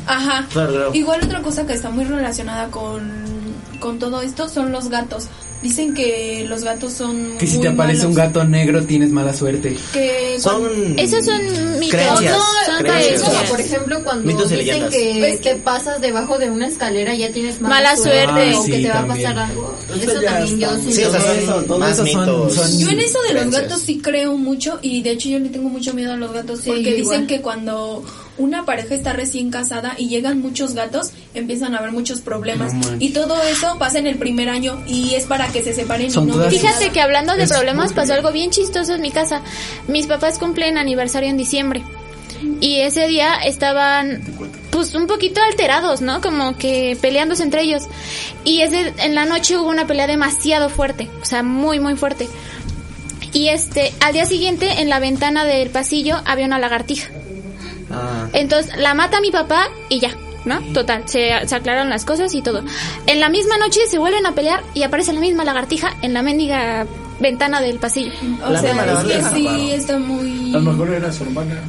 Ajá. 0.06 0.46
Claro, 0.52 0.70
claro. 0.72 0.94
Igual 0.94 1.20
otra 1.24 1.42
cosa 1.42 1.66
que 1.66 1.72
está 1.74 1.90
muy 1.90 2.04
relacionada 2.04 2.68
con, 2.70 3.10
con 3.80 3.98
todo 3.98 4.22
esto 4.22 4.48
son 4.48 4.72
los 4.72 4.88
gatos. 4.88 5.28
Dicen 5.62 5.94
que 5.94 6.44
los 6.48 6.62
gatos 6.62 6.92
son. 6.92 7.36
Que 7.38 7.46
si 7.46 7.54
muy 7.56 7.62
te 7.62 7.68
aparece 7.72 8.06
un 8.06 8.14
malos. 8.14 8.28
gato 8.34 8.44
negro 8.44 8.84
tienes 8.84 9.10
mala 9.10 9.32
suerte. 9.34 9.76
Que 9.92 10.36
Son 10.38 10.94
Esos 10.98 11.24
son 11.24 11.40
mitos. 11.80 11.90
creencias, 12.00 12.36
son 12.66 12.76
creencias. 12.78 12.78
creencias. 12.78 13.22
Como 13.22 13.42
por 13.48 13.60
ejemplo 13.60 14.04
cuando 14.04 14.26
Mitos 14.26 14.50
dicen 14.50 14.66
leyendas. 14.66 14.94
que 14.94 15.40
te 15.42 15.56
pasas 15.56 16.00
debajo 16.00 16.38
de 16.38 16.50
una 16.50 16.68
escalera 16.68 17.14
ya 17.14 17.32
tienes 17.32 17.60
mala, 17.60 17.74
Mala 17.76 17.96
suerte. 17.96 18.54
o 18.54 18.60
Ah, 18.62 18.66
que 18.66 18.76
sí, 18.76 18.82
te 18.82 18.88
va 18.88 18.94
también. 18.94 19.26
a 19.26 19.34
pasar 19.34 19.38
algo. 19.50 19.74
Eso 19.96 20.10
Eso 20.12 20.20
también 20.22 20.58
yo 20.60 20.68
sí 20.78 20.92
Sí, 20.92 21.04
o 21.04 21.10
sea, 21.10 21.18
lo 21.20 21.26
son- 21.26 21.36
creo. 21.36 21.62
todo 21.64 21.86
esos 21.88 22.10
son- 22.12 22.50
son- 22.50 22.78
Yo 22.78 22.90
en 22.90 22.98
eso 23.00 23.18
de 23.28 23.34
los 23.34 23.50
gatos 23.50 23.80
sí 23.80 23.98
creo 24.02 24.36
mucho 24.36 24.78
y 24.82 25.02
de 25.02 25.10
hecho 25.12 25.28
yo 25.30 25.38
le 25.38 25.48
tengo 25.48 25.68
mucho 25.70 25.94
miedo 25.94 26.12
a 26.12 26.16
los 26.16 26.32
gatos 26.32 26.60
Sí, 26.60 26.66
porque 26.70 26.98
igual. 26.98 27.02
dicen 27.02 27.26
que 27.26 27.40
cuando 27.40 28.04
una 28.38 28.64
pareja 28.64 28.94
está 28.94 29.12
recién 29.12 29.50
casada 29.50 29.94
y 29.96 30.08
llegan 30.08 30.40
muchos 30.40 30.74
gatos 30.74 31.12
empiezan 31.34 31.74
a 31.74 31.78
haber 31.78 31.92
muchos 31.92 32.20
problemas 32.20 32.74
No 32.74 32.96
y 32.98 33.10
todo 33.10 33.42
eso 33.42 33.76
pasa 33.78 33.98
en 33.98 34.06
el 34.06 34.16
primer 34.16 34.48
año 34.48 34.82
y 34.86 35.14
es 35.14 35.24
para 35.24 35.48
que 35.48 35.62
se 35.62 35.74
separen 35.74 36.10
Son 36.10 36.28
y 36.28 36.32
no 36.32 36.50
Fíjate 36.50 36.90
que 36.90 37.00
hablando 37.00 37.36
de 37.36 37.44
Es 37.44 37.52
problemas 37.52 37.92
pasó 37.92 38.14
algo 38.14 38.32
bien 38.32 38.50
chistoso 38.50 38.94
en 38.94 39.02
mi 39.02 39.10
casa. 39.10 39.42
Mis 39.88 40.06
papás 40.06 40.38
cumplen 40.38 40.78
aniversario 40.78 41.28
en 41.28 41.36
diciembre. 41.36 41.82
Y 42.60 42.80
ese 42.80 43.06
día 43.06 43.34
estaban 43.36 44.22
pues 44.70 44.94
un 44.94 45.06
poquito 45.06 45.40
alterados, 45.42 46.02
¿no? 46.02 46.20
Como 46.20 46.56
que 46.58 46.96
peleándose 47.00 47.42
entre 47.42 47.62
ellos. 47.62 47.84
Y 48.44 48.60
ese 48.60 48.92
en 48.98 49.14
la 49.14 49.24
noche 49.24 49.56
hubo 49.56 49.68
una 49.68 49.86
pelea 49.86 50.06
demasiado 50.06 50.68
fuerte, 50.68 51.08
o 51.22 51.24
sea, 51.24 51.42
muy 51.42 51.80
muy 51.80 51.96
fuerte. 51.96 52.28
Y 53.32 53.48
este, 53.48 53.92
al 54.00 54.12
día 54.12 54.26
siguiente 54.26 54.80
en 54.80 54.88
la 54.88 54.98
ventana 54.98 55.44
del 55.44 55.70
pasillo 55.70 56.16
había 56.24 56.46
una 56.46 56.58
lagartija. 56.58 57.10
Ah. 57.90 58.28
Entonces 58.32 58.76
la 58.76 58.94
mata 58.94 59.20
mi 59.20 59.30
papá 59.30 59.68
y 59.88 60.00
ya, 60.00 60.10
¿no? 60.44 60.60
Total, 60.72 61.08
se, 61.08 61.30
se 61.46 61.54
aclararon 61.54 61.90
las 61.90 62.04
cosas 62.04 62.34
y 62.34 62.42
todo. 62.42 62.62
En 63.06 63.20
la 63.20 63.28
misma 63.28 63.58
noche 63.58 63.80
se 63.88 63.98
vuelven 63.98 64.26
a 64.26 64.32
pelear 64.32 64.62
y 64.74 64.82
aparece 64.82 65.12
la 65.12 65.20
misma 65.20 65.44
lagartija 65.44 65.94
en 66.02 66.14
la 66.14 66.22
mendiga 66.22 66.86
ventana 67.20 67.60
del 67.60 67.78
pasillo. 67.78 68.12
o 68.46 68.50
La 68.50 68.60
sea, 68.60 68.84
es 68.94 69.04
que 69.04 69.22
sí 69.34 69.72
está 69.72 69.98
muy 69.98 70.54
A 70.54 70.58
lo 70.58 70.72
mejor 70.72 70.90
era 70.90 71.12
su 71.12 71.24
hermana. 71.24 71.60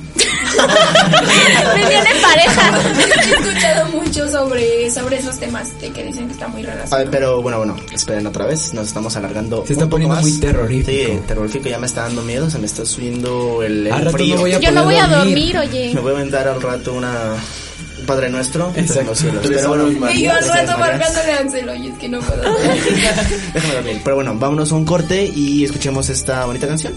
Venían 1.75 2.07
en 2.07 2.21
pareja. 2.21 2.79
he 3.25 3.31
escuchado 3.31 3.85
mucho 3.91 4.27
sobre 4.31 4.91
sobre 4.91 5.17
esos 5.17 5.39
temas 5.39 5.79
de 5.81 5.91
que 5.91 6.03
dicen 6.03 6.27
que 6.27 6.33
está 6.33 6.47
muy 6.47 6.61
A 6.63 6.67
ver, 6.67 6.75
relacionado 6.75 7.11
pero 7.11 7.41
bueno, 7.41 7.57
bueno, 7.59 7.75
esperen 7.93 8.25
otra 8.27 8.45
vez, 8.45 8.73
nos 8.73 8.87
estamos 8.87 9.15
alargando. 9.15 9.63
Se 9.65 9.73
está 9.73 9.85
un 9.85 9.89
poco 9.89 10.01
poniendo 10.03 10.15
más. 10.15 10.23
muy 10.23 10.39
terrorífico. 10.39 11.13
Sí, 11.13 11.19
terrorífico, 11.27 11.69
ya 11.69 11.79
me 11.79 11.87
está 11.87 12.03
dando 12.03 12.21
miedo, 12.21 12.49
se 12.49 12.59
me 12.59 12.65
está 12.65 12.85
subiendo 12.85 13.63
el, 13.63 13.87
el 13.87 14.09
frío. 14.09 14.35
no 14.35 14.41
voy 14.41 14.53
a 14.53 14.59
Yo 14.59 14.71
no 14.71 14.83
voy 14.83 14.95
a 14.95 15.07
dormir, 15.07 15.57
oye. 15.57 15.91
Me 15.93 16.01
voy 16.01 16.13
a 16.13 16.15
aventar 16.15 16.47
al 16.47 16.61
rato 16.61 16.93
una 16.93 17.35
un 17.35 17.66
Padre 18.07 18.29
Nuestro 18.29 18.73
que 18.73 18.79
está 18.79 19.01
en 19.01 19.07
los 19.07 19.19
cielos. 19.19 19.43
Tres 19.43 19.57
Pero 19.57 19.69
bueno, 19.69 20.11
y 20.11 20.23
yo 20.23 20.33
al 20.33 20.47
rato 20.47 20.77
marcándole 20.79 21.31
a 21.33 21.39
Anselo 21.39 21.75
y 21.75 21.87
es 21.89 21.97
que 21.99 22.09
no 22.09 22.19
puedo 22.21 22.41
Déjame 23.53 23.73
dormir. 23.75 24.01
Pero 24.03 24.15
bueno, 24.15 24.33
vámonos 24.35 24.71
a 24.71 24.75
un 24.75 24.85
corte 24.85 25.25
y 25.25 25.63
escuchemos 25.63 26.09
esta 26.09 26.45
bonita 26.45 26.67
canción. 26.67 26.93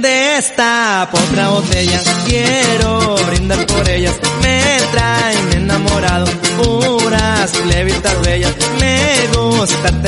Destapo 0.00 1.18
otra 1.18 1.48
botella, 1.50 2.00
gusta 9.82 10.07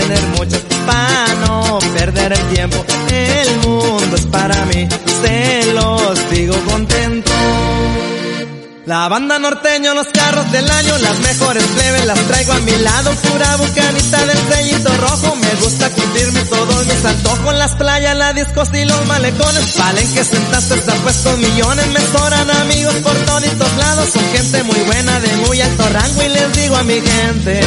La 8.91 9.09
banda 9.09 9.39
norteño, 9.39 9.95
los 9.95 10.09
carros 10.09 10.51
del 10.51 10.69
año, 10.69 10.99
las 10.99 11.21
mejores 11.21 11.63
plebes 11.63 12.07
las 12.07 12.19
traigo 12.27 12.53
a 12.55 12.59
mi 12.59 12.73
lado, 12.73 13.13
pura 13.23 13.57
bucanita 13.59 14.27
del 14.27 14.39
sellito 14.49 14.93
rojo, 14.97 15.37
me 15.37 15.55
gusta 15.63 15.91
cumplirme 15.91 16.41
todos 16.47 16.87
mis 16.89 17.05
antojos, 17.05 17.55
las 17.55 17.77
playas, 17.77 18.17
las 18.17 18.35
discos 18.35 18.69
y 18.75 18.85
los 18.85 19.07
malecones, 19.07 19.79
valen 19.79 20.13
que 20.13 20.25
sentaste 20.25 20.75
está 20.75 20.93
puesto 20.95 21.37
millones, 21.37 21.87
me 21.87 22.01
sobran 22.01 22.51
amigos 22.51 22.95
por 22.97 23.15
toditos 23.15 23.77
lados, 23.77 24.09
son 24.09 24.25
gente 24.33 24.65
muy 24.65 24.81
buena 24.81 25.21
de 25.21 25.37
muy 25.37 25.61
alto 25.61 25.89
rango 25.89 26.23
y 26.25 26.29
les 26.29 26.53
digo 26.57 26.75
a 26.75 26.83
mi 26.83 27.01
gente, 27.01 27.61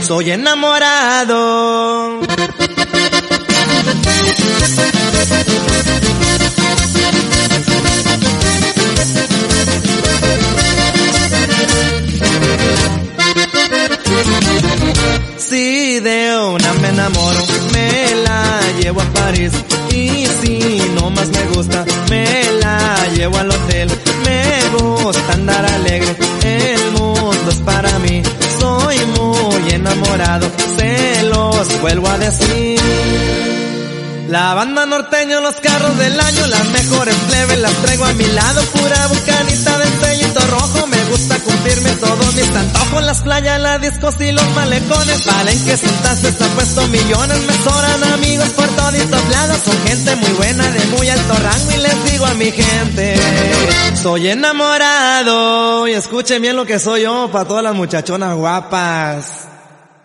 soy 0.00 0.32
enamorado. 0.32 2.20
Si 15.52 16.00
de 16.00 16.34
una 16.34 16.72
me 16.80 16.88
enamoro, 16.88 17.40
me 17.74 18.14
la 18.24 18.58
llevo 18.80 19.02
a 19.02 19.04
París. 19.12 19.52
Y 19.90 20.24
si 20.40 20.80
no 20.94 21.10
más 21.10 21.28
me 21.28 21.44
gusta, 21.54 21.84
me 22.08 22.24
la 22.58 23.06
llevo 23.14 23.36
al 23.36 23.50
hotel. 23.50 23.90
Me 24.24 24.78
gusta 24.78 25.34
andar 25.34 25.66
alegre, 25.66 26.16
el 26.42 26.92
mundo 26.92 27.50
es 27.50 27.56
para 27.56 27.98
mí. 27.98 28.22
Soy 28.58 28.96
muy 29.04 29.72
enamorado, 29.74 30.50
se 30.74 31.22
los 31.24 31.82
vuelvo 31.82 32.08
a 32.08 32.16
decir. 32.16 33.51
La 34.32 34.54
banda 34.54 34.86
norteño, 34.86 35.42
los 35.42 35.56
carros 35.56 35.98
del 35.98 36.18
año, 36.18 36.46
las 36.46 36.66
mejores 36.70 37.14
plebes 37.28 37.58
las 37.58 37.72
traigo 37.82 38.06
a 38.06 38.14
mi 38.14 38.24
lado, 38.24 38.62
pura 38.72 39.06
bucanita 39.08 39.76
del 39.76 40.00
sellito 40.00 40.40
rojo, 40.46 40.86
me 40.86 41.04
gusta 41.10 41.38
cumplirme 41.40 41.90
todos 41.96 42.34
mis 42.34 42.48
antojos, 42.56 43.02
las 43.02 43.20
playas, 43.20 43.60
las 43.60 43.82
discos 43.82 44.14
y 44.20 44.32
los 44.32 44.50
malecones, 44.54 45.26
valen 45.26 45.64
que 45.66 45.76
sentaste 45.76 46.28
está 46.28 46.46
puesto 46.46 46.88
millones, 46.88 47.40
me 47.46 47.52
sobran 47.52 48.04
amigos 48.14 48.48
por 48.56 48.68
toditos 48.68 49.28
lados, 49.28 49.58
son 49.66 49.86
gente 49.86 50.16
muy 50.16 50.30
buena 50.30 50.64
de 50.66 50.86
muy 50.96 51.10
alto 51.10 51.34
rango 51.34 51.70
y 51.70 51.76
les 51.76 52.04
digo 52.10 52.24
a 52.24 52.32
mi 52.32 52.52
gente, 52.52 53.16
soy 54.02 54.28
enamorado, 54.28 55.86
y 55.88 55.92
escuchen 55.92 56.40
bien 56.40 56.56
lo 56.56 56.64
que 56.64 56.78
soy 56.78 57.02
yo 57.02 57.28
para 57.30 57.46
todas 57.46 57.64
las 57.64 57.74
muchachonas 57.74 58.34
guapas. 58.34 59.41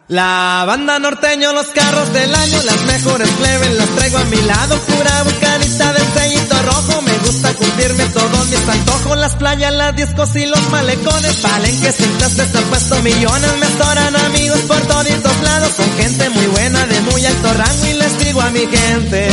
La 0.09 0.63
banda 0.65 0.99
norteño, 0.99 1.51
los 1.51 1.67
carros 1.67 2.13
del 2.13 2.33
año, 2.33 2.63
las 2.63 2.81
mejores 2.85 3.27
plebes 3.27 3.75
las 3.75 3.89
traigo 3.89 4.17
a 4.17 4.23
mi 4.23 4.37
lado, 4.37 4.79
pura 4.79 5.23
bucanita 5.23 5.91
del 5.91 6.07
sellito 6.13 6.61
rojo, 6.63 7.01
me 7.01 7.11
gusta 7.17 7.53
cumplirme 7.53 8.05
todos 8.05 8.47
mis 8.47 8.69
antojos, 8.69 9.17
las 9.17 9.35
playas, 9.35 9.73
las 9.73 9.93
discos 9.97 10.33
y 10.37 10.45
los 10.45 10.69
malecones, 10.69 11.41
valen 11.41 11.81
que 11.81 11.91
sentaste 11.91 12.43
está 12.43 12.61
puesto 12.61 13.03
millones, 13.03 13.57
me 13.59 13.65
estoran 13.65 14.15
amigos 14.15 14.59
por 14.61 14.79
toditos 14.79 15.41
lados, 15.41 15.73
son 15.75 15.91
gente 15.97 16.29
muy 16.29 16.47
buena 16.47 16.85
de 16.85 17.01
muy 17.01 17.25
alto 17.25 17.53
rango 17.53 17.87
y 17.87 17.93
les 17.93 18.19
digo 18.19 18.39
a 18.39 18.49
mi 18.51 18.65
gente, 18.65 19.27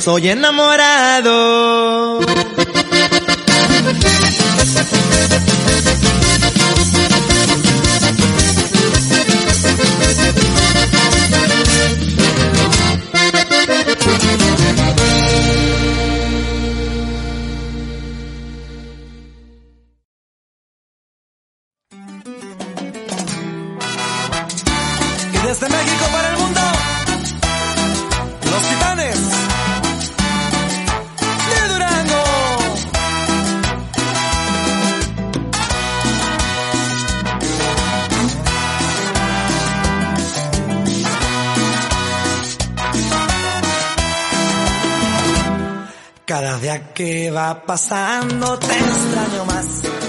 soy 0.00 0.30
enamorado. 0.30 2.18
Cada 46.32 46.58
día 46.58 46.94
que 46.94 47.30
va 47.30 47.62
pasando 47.62 48.58
te 48.58 48.72
extraño 48.72 49.44
más. 49.44 50.01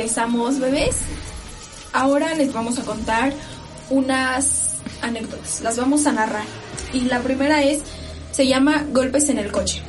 Regresamos, 0.00 0.58
bebés. 0.58 0.96
Ahora 1.92 2.34
les 2.34 2.54
vamos 2.54 2.78
a 2.78 2.84
contar 2.84 3.34
unas 3.90 4.78
anécdotas. 5.02 5.60
Las 5.60 5.76
vamos 5.76 6.06
a 6.06 6.12
narrar. 6.12 6.44
Y 6.94 7.00
la 7.02 7.20
primera 7.20 7.62
es, 7.62 7.80
se 8.32 8.46
llama 8.46 8.86
Golpes 8.92 9.28
en 9.28 9.36
el 9.36 9.52
coche. 9.52 9.82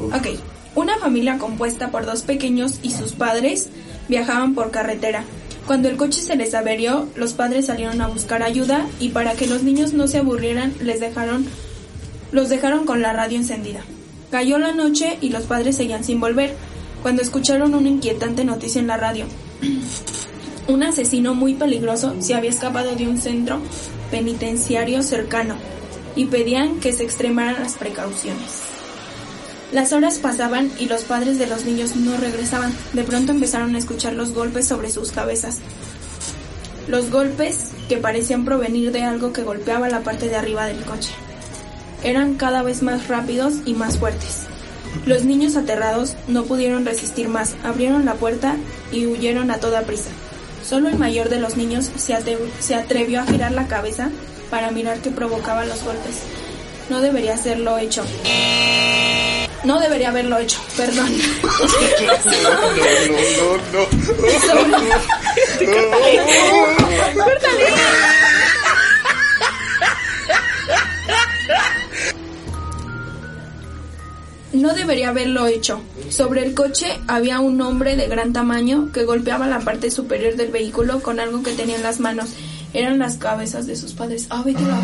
Ok, 0.00 0.40
una 0.74 0.98
familia 0.98 1.38
compuesta 1.38 1.92
por 1.92 2.04
dos 2.04 2.22
pequeños 2.22 2.80
y 2.82 2.90
sus 2.90 3.12
padres 3.12 3.68
viajaban 4.08 4.56
por 4.56 4.72
carretera. 4.72 5.22
Cuando 5.68 5.88
el 5.88 5.96
coche 5.96 6.20
se 6.20 6.34
les 6.34 6.52
averió, 6.54 7.06
los 7.14 7.32
padres 7.32 7.66
salieron 7.66 8.00
a 8.00 8.08
buscar 8.08 8.42
ayuda 8.42 8.88
y 8.98 9.10
para 9.10 9.34
que 9.34 9.46
los 9.46 9.62
niños 9.62 9.92
no 9.92 10.08
se 10.08 10.18
aburrieran, 10.18 10.74
les 10.80 10.98
dejaron, 10.98 11.46
los 12.32 12.48
dejaron 12.48 12.86
con 12.86 13.02
la 13.02 13.12
radio 13.12 13.38
encendida. 13.38 13.82
Cayó 14.32 14.58
la 14.58 14.72
noche 14.72 15.16
y 15.20 15.28
los 15.28 15.44
padres 15.44 15.76
seguían 15.76 16.02
sin 16.02 16.18
volver, 16.18 16.56
cuando 17.02 17.22
escucharon 17.22 17.72
una 17.74 17.88
inquietante 17.88 18.44
noticia 18.44 18.80
en 18.80 18.88
la 18.88 18.96
radio. 18.96 19.26
Un 20.66 20.82
asesino 20.82 21.34
muy 21.34 21.54
peligroso 21.54 22.14
se 22.20 22.34
había 22.34 22.50
escapado 22.50 22.94
de 22.94 23.06
un 23.06 23.18
centro 23.18 23.60
penitenciario 24.10 25.02
cercano 25.02 25.56
y 26.16 26.26
pedían 26.26 26.80
que 26.80 26.92
se 26.92 27.02
extremaran 27.02 27.62
las 27.62 27.74
precauciones. 27.74 28.62
Las 29.72 29.92
horas 29.92 30.18
pasaban 30.18 30.70
y 30.78 30.86
los 30.86 31.02
padres 31.02 31.38
de 31.38 31.46
los 31.46 31.64
niños 31.64 31.96
no 31.96 32.16
regresaban. 32.16 32.72
De 32.92 33.02
pronto 33.02 33.32
empezaron 33.32 33.74
a 33.74 33.78
escuchar 33.78 34.12
los 34.12 34.32
golpes 34.32 34.68
sobre 34.68 34.90
sus 34.90 35.10
cabezas. 35.10 35.58
Los 36.86 37.10
golpes 37.10 37.70
que 37.88 37.96
parecían 37.96 38.44
provenir 38.44 38.92
de 38.92 39.02
algo 39.02 39.32
que 39.32 39.42
golpeaba 39.42 39.88
la 39.88 40.02
parte 40.02 40.28
de 40.28 40.36
arriba 40.36 40.66
del 40.66 40.84
coche. 40.84 41.10
Eran 42.04 42.34
cada 42.36 42.62
vez 42.62 42.82
más 42.82 43.08
rápidos 43.08 43.54
y 43.66 43.74
más 43.74 43.98
fuertes. 43.98 44.46
Los 45.06 45.24
niños 45.24 45.56
aterrados 45.56 46.16
no 46.28 46.44
pudieron 46.44 46.86
resistir 46.86 47.28
más, 47.28 47.54
abrieron 47.62 48.04
la 48.04 48.14
puerta 48.14 48.56
y 48.90 49.06
huyeron 49.06 49.50
a 49.50 49.58
toda 49.58 49.82
prisa. 49.82 50.10
Solo 50.66 50.88
el 50.88 50.98
mayor 50.98 51.28
de 51.28 51.38
los 51.38 51.56
niños 51.56 51.90
se, 51.96 52.14
atrevió 52.14 53.20
a 53.20 53.26
girar 53.26 53.52
la 53.52 53.66
cabeza 53.66 54.10
para 54.50 54.70
mirar 54.70 54.98
qué 54.98 55.10
provocaba 55.10 55.64
los 55.64 55.82
golpes. 55.84 56.22
No 56.88 57.00
debería 57.00 57.34
haberlo 57.34 57.76
hecho. 57.78 58.04
No 59.64 59.78
debería 59.80 60.08
haberlo 60.08 60.38
hecho, 60.38 60.58
perdón. 60.76 61.10
No 65.33 65.33
hecho. 75.54 75.80
Sobre 76.08 76.44
el 76.44 76.54
coche 76.54 76.86
había 77.06 77.40
un 77.40 77.60
hombre 77.60 77.96
de 77.96 78.08
gran 78.08 78.32
tamaño 78.32 78.90
que 78.92 79.04
golpeaba 79.04 79.46
la 79.46 79.60
parte 79.60 79.90
superior 79.90 80.36
del 80.36 80.50
vehículo 80.50 81.00
con 81.00 81.20
algo 81.20 81.42
que 81.42 81.52
tenía 81.52 81.76
en 81.76 81.82
las 81.82 82.00
manos. 82.00 82.30
Eran 82.72 82.98
las 82.98 83.16
cabezas 83.16 83.66
de 83.66 83.76
sus 83.76 83.92
padres. 83.92 84.26
Ah, 84.30 84.42
vete 84.44 84.62
la... 84.62 84.80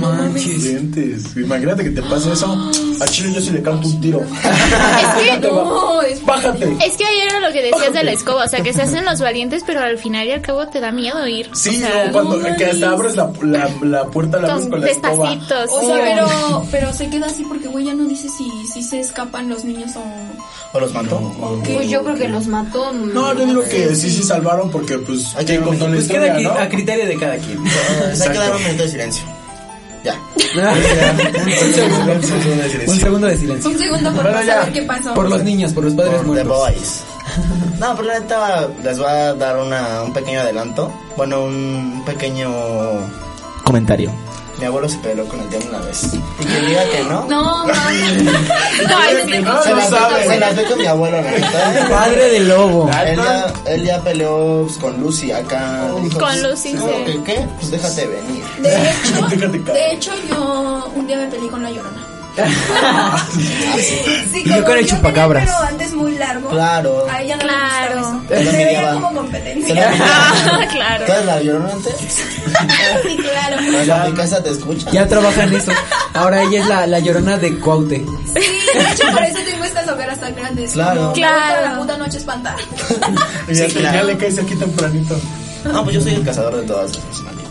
No 0.00 0.12
mames. 0.14 0.62
Dientes. 0.62 1.36
Imagínate 1.36 1.84
que 1.84 1.90
te 1.90 2.02
pase 2.02 2.32
eso. 2.32 2.70
A 3.00 3.06
Chile 3.06 3.32
yo 3.32 3.40
sí 3.40 3.50
le 3.50 3.62
canto 3.62 3.88
un 3.88 4.00
tiro. 4.00 4.20
Es 4.20 5.40
que, 5.40 5.48
No, 5.48 6.02
es... 6.02 6.24
Bájate. 6.24 6.76
es 6.84 6.96
que 6.96 7.04
ayer 7.04 7.28
era 7.28 7.40
lo 7.40 7.52
que 7.52 7.62
decías 7.62 7.92
de 7.92 8.02
la 8.04 8.12
escoba, 8.12 8.44
o 8.44 8.48
sea, 8.48 8.62
que 8.62 8.72
se 8.72 8.82
hacen 8.82 9.04
los 9.04 9.20
valientes, 9.20 9.62
pero 9.66 9.80
al 9.80 9.98
final 9.98 10.26
y 10.26 10.32
al 10.32 10.40
cabo 10.40 10.66
te 10.68 10.80
da 10.80 10.90
miedo 10.92 11.26
ir. 11.26 11.50
Sí, 11.54 11.70
o 11.70 11.72
sea, 11.86 12.06
o 12.08 12.12
cuando 12.12 12.42
que 12.56 12.64
hasta 12.66 12.90
abres 12.90 13.16
la, 13.16 13.30
la, 13.42 13.70
la 13.82 14.04
puerta, 14.06 14.38
la 14.38 14.48
abres 14.54 14.62
con 14.62 14.70
con 14.70 14.80
la 14.80 14.90
escoba. 14.90 15.30
despacitos. 15.30 15.70
O 15.72 15.86
sea, 15.86 16.04
pero, 16.04 16.66
pero 16.70 16.92
se 16.92 17.08
queda 17.08 17.26
así 17.26 17.44
porque, 17.44 17.68
güey, 17.68 17.84
ya 17.86 17.94
no 17.94 18.04
dice 18.04 18.28
si, 18.28 18.48
si 18.72 18.82
se 18.82 19.00
escapan 19.00 19.48
los 19.48 19.64
niños 19.64 19.92
o... 19.96 20.02
¿O 20.76 20.80
los 20.80 20.92
mató? 20.92 21.20
Pues 21.64 21.88
yo 21.88 22.02
creo 22.02 22.16
que 22.16 22.28
los 22.28 22.46
mató. 22.48 22.92
No, 22.92 23.32
yo 23.34 23.46
digo 23.46 23.62
que 23.64 23.94
sí, 23.94 24.10
sí 24.10 24.22
salvaron 24.24 24.70
porque 24.70 24.98
pues 24.98 25.34
Hay 25.36 25.44
que 25.44 25.52
¿quién 25.52 25.62
contó 25.64 25.86
la 25.88 25.94
Pues 25.94 26.08
queda 26.08 26.32
aquí 26.34 26.42
no? 26.42 26.50
a 26.50 26.68
criterio 26.68 27.06
de 27.06 27.16
cada 27.16 27.36
quien. 27.36 27.58
Hay 27.64 28.28
que 28.32 28.38
dar 28.38 28.56
un 28.56 28.62
minuto 28.62 28.82
de 28.82 28.88
silencio. 28.88 29.24
Ya. 30.04 30.20
un, 30.36 31.72
segundo, 31.72 32.12
un 32.86 33.00
segundo 33.00 33.26
de 33.26 33.36
silencio. 33.38 33.70
Un 33.70 33.78
segundo 33.78 34.12
por 34.12 34.22
Bueno, 34.22 34.40
no 34.40 34.46
saber 34.46 34.72
qué 34.72 34.82
pasó. 34.82 35.14
Por 35.14 35.30
los 35.30 35.42
niños, 35.42 35.72
por 35.72 35.84
los 35.84 35.94
padres 35.94 36.16
Por 36.16 36.36
The 36.36 36.44
muertos. 36.44 36.58
Boys. 36.58 37.04
No, 37.80 37.96
pero 37.96 38.08
la 38.08 38.20
neta 38.20 38.68
les 38.82 38.98
voy 38.98 39.08
a 39.08 39.34
dar 39.34 39.56
una, 39.56 40.02
un 40.02 40.12
pequeño 40.12 40.40
adelanto. 40.40 40.92
Bueno, 41.16 41.44
un 41.44 42.02
pequeño 42.04 42.50
comentario. 43.64 44.10
Mi 44.58 44.64
abuelo 44.66 44.88
se 44.88 44.98
peleó 44.98 45.26
con 45.26 45.40
el 45.40 45.50
diablo 45.50 45.68
una 45.70 45.80
vez. 45.80 46.14
Y 46.14 46.44
que 46.44 46.60
diga 46.60 46.84
que 46.90 47.04
no. 47.04 47.26
No, 47.26 47.66
mames. 47.66 48.22
No, 48.84 49.62
se, 49.62 49.70
no 49.70 49.76
las 49.76 49.88
sabe. 49.88 50.14
doy, 50.14 50.28
se 50.28 50.38
las 50.40 50.56
doy 50.56 50.64
con 50.64 50.78
mi 50.78 50.86
abuelo, 50.86 51.20
la 51.20 51.30
neta. 51.30 51.88
Padre 51.90 52.30
del 52.30 52.48
lobo. 52.48 52.90
Él 53.06 53.16
ya, 53.16 53.52
él 53.66 53.84
ya 53.84 54.00
peleó 54.02 54.62
pues, 54.66 54.78
con 54.78 55.00
Lucy 55.00 55.32
acá. 55.32 55.90
Dijo, 56.02 56.18
Con 56.18 56.42
Lucy, 56.42 56.72
sí. 56.72 56.78
¿qué, 57.06 57.22
¿Qué? 57.24 57.48
Pues 57.56 57.70
déjate 57.70 58.06
venir. 58.06 58.44
De 58.58 58.90
hecho, 58.90 59.72
de 59.72 59.92
hecho, 59.92 60.12
yo 60.28 60.92
un 60.94 61.06
día 61.06 61.16
me 61.16 61.26
peleé 61.28 61.50
con 61.50 61.62
la 61.62 61.70
llorona. 61.70 62.03
Sí, 63.34 64.42
Y 64.44 64.48
yo 64.48 64.64
con 64.64 64.76
el 64.78 64.86
chupacabras. 64.86 65.44
Pero 65.44 65.58
antes 65.68 65.92
muy 65.94 66.16
largo. 66.16 66.48
Claro. 66.48 67.06
A 67.10 67.22
ella 67.22 67.36
no 67.36 67.42
Claro. 67.42 67.94
le 67.94 68.00
gustaba 68.00 68.40
eso. 68.40 68.44
la 68.44 68.50
Se 68.52 68.64
veía 68.64 68.90
como 68.94 69.08
Te 69.08 69.14
la 69.14 69.20
competencia. 69.20 69.74
claro. 70.72 71.04
¿Tú 71.06 71.12
eres 71.12 71.24
la 71.26 71.42
llorona 71.42 71.72
antes? 71.72 71.94
Sí, 73.04 73.16
claro. 73.16 73.56
Pues 73.72 73.88
a 73.90 74.04
mi 74.04 74.12
casa 74.14 74.42
te 74.42 74.50
escucha. 74.50 74.90
Ya 74.90 75.06
trabaja 75.08 75.42
en 75.44 75.54
eso. 75.54 75.72
Ahora 76.12 76.42
ella 76.44 76.60
es 76.62 76.68
la, 76.68 76.86
la 76.86 76.98
llorona 77.00 77.36
de 77.36 77.58
Cuaute. 77.58 77.96
Sí, 78.26 78.32
de 78.78 78.92
hecho, 78.92 79.10
por 79.12 79.22
eso 79.24 79.38
tengo 79.44 79.64
estas 79.64 79.88
hogueras 79.88 80.20
tan 80.20 80.34
grandes. 80.36 80.72
Claro. 80.72 81.12
Claro. 81.14 81.62
la 81.70 81.78
puta 81.78 81.98
noche 81.98 82.18
espantar. 82.18 82.56
Y 83.48 83.54
ya, 83.54 83.66
Sí, 83.68 83.74
te- 83.74 83.80
claro. 83.80 83.96
ya 83.98 84.04
le 84.04 84.16
caes 84.18 84.38
aquí 84.38 84.54
tempranito. 84.54 85.16
No, 85.64 85.82
pues 85.82 85.96
yo 85.96 86.00
soy 86.02 86.14
el 86.14 86.24
cazador 86.24 86.56
de 86.56 86.62
todas 86.66 86.90
esas 86.92 87.20
malditas 87.22 87.43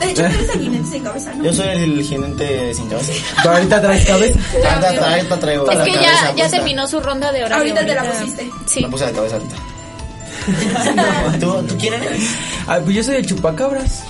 De 0.00 0.10
hecho, 0.10 0.22
tú 0.22 0.28
eres 0.28 0.48
el 0.54 0.60
jinete 0.60 0.86
sin 0.90 1.02
cabeza, 1.04 1.34
¿no? 1.34 1.44
Yo 1.44 1.52
soy 1.52 1.68
el 1.68 2.02
jinete 2.02 2.74
sin 2.74 2.88
cabeza. 2.88 3.12
Pero 3.42 3.50
ahorita 3.54 3.80
traes 3.82 4.06
cabeza. 4.06 4.38
Ahorita, 4.70 5.10
ahorita 5.14 5.40
traigo 5.40 5.70
Es 5.70 5.78
la 5.78 5.84
que 5.84 5.92
ya, 5.92 6.00
ya 6.00 6.32
puesta. 6.34 6.50
terminó 6.56 6.86
su 6.86 7.00
ronda 7.00 7.32
de 7.32 7.44
horario. 7.44 7.74
Ahorita 7.74 7.86
te 7.86 7.94
la 7.94 8.02
pusiste. 8.10 8.50
Sí. 8.66 8.80
Me 8.82 8.88
puse 8.88 9.06
la 9.06 9.12
cabeza 9.12 9.36
ahorita. 9.36 9.56
¿Tú, 11.40 11.62
¿Tú 11.64 11.76
quién 11.78 11.94
eres? 11.94 12.22
Ah, 12.66 12.78
pues 12.82 12.96
yo 12.96 13.02
soy 13.04 13.16
el 13.16 13.26
chupacabras. 13.26 14.02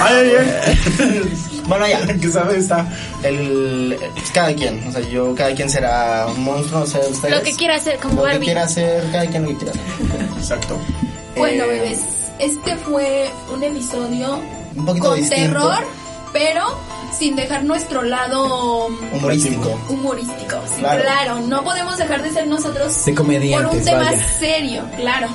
Ay, 0.00 0.32
ay, 0.38 0.50
ay. 0.66 1.32
Bueno, 1.66 1.86
ya. 1.86 2.04
que 2.18 2.28
sabe 2.28 2.58
está. 2.58 2.84
El, 3.22 3.96
cada 4.34 4.52
quien, 4.52 4.84
o 4.88 4.90
sea, 4.90 5.00
yo, 5.08 5.32
cada 5.36 5.54
quien 5.54 5.70
será 5.70 6.26
un 6.26 6.42
monstruo, 6.42 6.82
o 6.82 6.86
sea, 6.86 7.00
ustedes. 7.08 7.36
Lo 7.36 7.40
que 7.42 7.52
quiera 7.54 7.76
hacer, 7.76 7.98
como 7.98 8.26
Lo 8.26 8.32
que 8.32 8.40
quiera 8.40 8.64
hacer, 8.64 9.04
cada 9.12 9.26
quien 9.26 9.44
lo 9.44 9.48
que 9.50 9.56
quiera 9.58 9.72
hacer. 9.72 10.38
Exacto. 10.38 10.76
Bueno, 11.36 11.62
Eh, 11.64 11.68
bebés, 11.68 12.00
este 12.40 12.74
fue 12.78 13.30
un 13.54 13.62
episodio 13.62 14.40
Un 14.76 14.84
poquito 14.86 15.08
con 15.08 15.16
distinto. 15.18 15.44
terror, 15.44 15.84
pero 16.32 16.62
sin 17.18 17.36
dejar 17.36 17.64
nuestro 17.64 18.02
lado 18.02 18.86
Humorístico. 19.12 19.78
humorístico. 19.88 20.56
Sí, 20.66 20.80
Claro. 20.80 21.02
claro. 21.02 21.40
no 21.40 21.62
podemos 21.64 21.98
dejar 21.98 22.22
de 22.22 22.30
ser 22.32 22.46
nosotros 22.46 23.04
De 23.04 23.14
comediantes, 23.14 23.68
por 23.68 23.78
un 23.78 23.84
tema 23.84 24.04
vaya. 24.04 24.26
serio, 24.38 24.84
claro. 24.96 25.28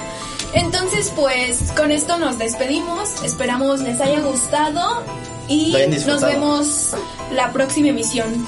Entonces, 0.54 1.12
pues, 1.16 1.72
con 1.76 1.92
esto 1.92 2.18
nos 2.18 2.38
despedimos. 2.40 3.22
Esperamos 3.24 3.82
les 3.82 4.00
haya 4.02 4.20
gustado 4.22 5.04
y 5.48 5.76
nos 6.08 6.22
vemos 6.22 6.96
la 7.34 7.52
próxima 7.52 7.90
emisión. 7.90 8.46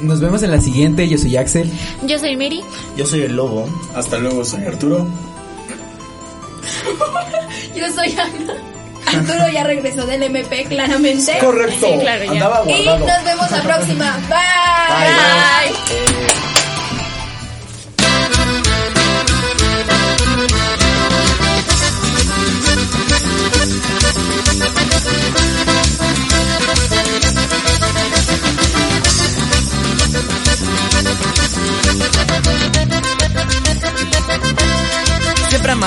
Nos 0.00 0.20
vemos 0.20 0.42
en 0.42 0.50
la 0.50 0.60
siguiente. 0.60 1.08
Yo 1.08 1.18
soy 1.18 1.36
Axel. 1.36 1.70
Yo 2.06 2.18
soy 2.18 2.36
Miri. 2.36 2.64
Yo 2.96 3.06
soy 3.06 3.22
el 3.22 3.36
lobo. 3.36 3.68
Hasta 3.94 4.18
luego, 4.18 4.44
soy 4.44 4.64
Arturo. 4.64 5.06
Yo 7.76 7.90
soy 7.92 8.12
Ana. 8.18 8.54
Arturo 9.18 9.48
ya 9.52 9.64
regresó 9.64 10.06
del 10.06 10.22
MP, 10.22 10.64
claramente. 10.64 11.38
Correcto. 11.38 11.86
Sí, 11.86 11.98
claro, 12.00 12.24
ya. 12.24 12.30
Andaba 12.32 12.70
Y 12.70 12.86
nos 12.86 13.24
vemos 13.24 13.50
la 13.50 13.62
próxima. 13.62 14.18
Bye. 14.28 15.70
Eh, 15.90 16.26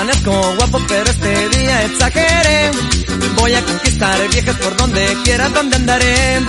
amanezco 0.06 0.54
guapo, 0.56 0.80
pero 0.86 1.10
este 1.10 1.48
día 1.58 1.82
exageré. 1.84 2.70
Voy 3.36 3.54
a 3.54 3.64
conquistar 3.64 4.30
viejas 4.30 4.56
por 4.56 4.76
donde 4.76 5.04
quiera, 5.24 5.48
donde 5.48 5.76
andaré. 5.76 6.40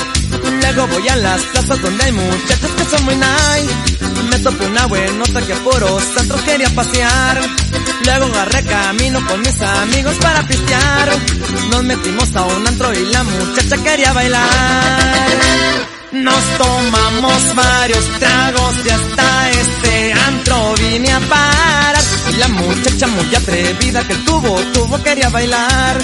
Luego 0.62 0.88
voy 0.88 1.08
a 1.08 1.16
las 1.16 1.42
plazas 1.42 1.82
donde 1.82 2.04
hay 2.04 2.12
muchachos 2.12 2.72
que 2.78 2.86
son 2.86 3.06
muy 3.06 3.16
nice. 3.16 3.74
Me 4.30 4.40
topé 4.40 4.66
una 4.66 4.86
buenota 4.86 5.42
que 5.42 5.56
puros 5.56 6.04
centros 6.04 6.42
quería 6.42 6.70
pasear. 6.70 7.42
Luego 8.06 8.26
agarré 8.26 8.64
camino 8.64 9.26
con 9.26 9.42
mis 9.42 9.62
amigos 9.62 10.16
para 10.22 10.44
pistear. 10.44 11.10
Nos 11.72 11.84
metimos 11.84 12.36
a 12.36 12.44
un 12.44 12.68
antro 12.68 12.94
y 12.94 13.06
la 13.12 13.24
muchacha 13.24 13.78
quería 13.84 14.14
bailar. 14.14 15.97
Nos 16.24 16.44
tomamos 16.58 17.56
varios 17.56 18.06
tragos 18.20 18.76
y 18.86 18.90
hasta 18.90 19.50
este 19.52 20.14
antro 20.14 20.74
vine 20.76 21.12
a 21.12 21.20
parar. 21.20 22.04
Y 22.32 22.38
la 22.38 22.48
muchacha 22.48 23.08
muy 23.08 23.36
atrevida 23.36 24.08
que 24.08 24.16
tuvo, 24.16 24.60
tuvo 24.74 25.02
quería 25.04 25.30
bailar. 25.30 25.98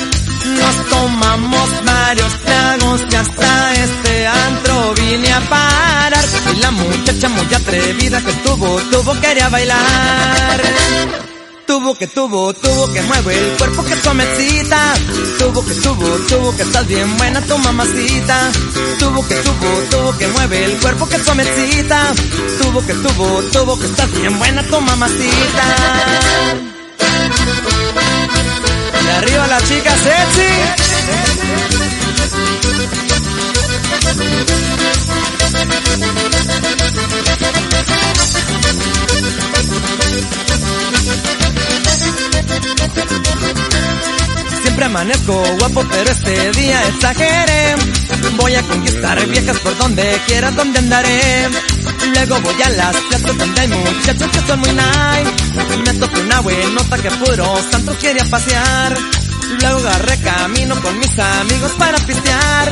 Nos 0.45 0.89
tomamos 0.89 1.69
varios 1.86 2.34
tragos 2.41 3.02
y 3.12 3.15
hasta 3.15 3.73
este 3.73 4.28
antro 4.28 4.93
vine 4.95 5.34
a 5.34 5.41
parar. 5.41 6.26
Y 6.54 6.60
la 6.60 6.71
muchacha 6.71 7.30
muy 7.30 7.54
atrevida 7.54 8.21
que 8.21 8.34
tuvo, 8.45 8.80
tuvo 8.91 9.19
quería 9.19 9.49
bailar. 9.49 11.33
Tuvo 11.74 11.96
que 11.96 12.06
tuvo, 12.06 12.54
tuvo 12.54 12.94
que 12.94 13.02
mueve 13.02 13.36
el 13.36 13.58
cuerpo 13.58 13.84
que 13.84 13.96
comecita. 14.08 14.94
Tuvo 15.40 15.66
que 15.66 15.74
tuvo, 15.74 16.06
tuvo 16.30 16.56
que 16.56 16.62
estás 16.62 16.86
bien 16.86 17.18
buena 17.18 17.42
tu 17.42 17.58
mamacita. 17.58 18.52
Tuvo 19.00 19.28
que 19.28 19.34
tuvo, 19.38 19.70
tuvo 19.90 20.16
que 20.20 20.28
mueve 20.28 20.66
el 20.66 20.80
cuerpo 20.80 21.10
que 21.10 21.18
comecita. 21.18 22.14
Tuvo 22.62 22.86
que 22.86 22.94
tuvo, 22.94 23.42
tuvo 23.52 23.80
que 23.80 23.88
estás 23.88 24.12
bien 24.12 24.38
buena 24.38 24.62
tu 24.62 24.80
mamacita. 24.82 25.64
Y 29.04 29.10
arriba 29.10 29.48
la 29.48 29.62
chica 29.64 29.94
Siempre 44.62 44.86
amanezco 44.86 45.44
guapo, 45.60 45.86
pero 45.89 46.10
este 46.10 46.52
día 46.52 46.88
exageré. 46.88 47.76
Voy 48.38 48.56
a 48.56 48.62
conquistar 48.63 49.26
viejas 49.28 49.60
por 49.60 49.78
donde 49.78 50.04
quiera, 50.28 50.52
donde 50.52 50.80
andaré. 50.80 51.50
Luego 52.13 52.39
voy 52.42 52.62
a 52.62 52.70
las 52.70 52.96
plazas 52.96 53.38
donde 53.38 53.62
hay 53.62 53.68
muchachos 53.68 54.32
que 54.32 54.39
son 54.48 54.60
muy 54.60 54.72
nice. 54.72 55.84
Me 55.86 55.94
tocó 56.00 56.20
una 56.20 56.39
buenota 56.42 56.98
que 56.98 57.12
puro 57.12 57.46
santos 57.72 57.98
quería 57.98 58.26
pasear. 58.26 58.98
Luego 59.62 59.80
agarré 59.80 60.18
camino 60.20 60.80
con 60.82 61.00
mis 61.00 61.20
amigos 61.20 61.72
para 61.78 61.98
pistear. 62.00 62.72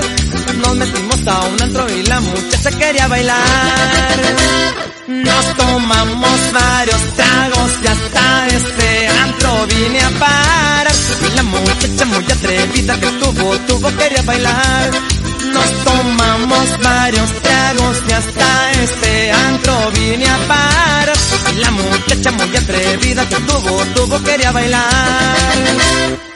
Nos 0.57 0.75
metimos 0.75 1.27
a 1.27 1.39
un 1.47 1.61
antro 1.61 1.89
y 1.89 2.03
la 2.03 2.19
muchacha 2.19 2.71
quería 2.71 3.07
bailar. 3.07 3.37
Nos 5.07 5.57
tomamos 5.57 6.39
varios 6.53 7.01
tragos 7.15 7.71
y 7.83 7.87
hasta 7.87 8.47
este 8.47 9.07
antro 9.07 9.67
vine 9.67 10.01
a 10.01 10.09
parar. 10.19 10.87
Y 11.27 11.35
la 11.35 11.43
muchacha 11.43 12.05
muy 12.05 12.31
atrevida 12.31 12.99
que 12.99 13.07
tuvo, 13.07 13.57
tuvo 13.67 13.97
quería 13.97 14.21
bailar. 14.23 14.91
Nos 15.53 15.83
tomamos 15.83 16.79
varios 16.83 17.33
tragos 17.41 17.97
y 18.07 18.11
hasta 18.11 18.71
este 18.83 19.31
antro 19.31 19.91
vine 19.91 20.27
a 20.27 20.37
parar. 20.47 21.13
Y 21.51 21.55
la 21.55 21.71
muchacha 21.71 22.31
muy 22.31 22.55
atrevida 22.55 23.27
que 23.27 23.35
tuvo, 23.35 23.85
tuvo 23.95 24.23
quería 24.23 24.51
bailar. 24.51 26.30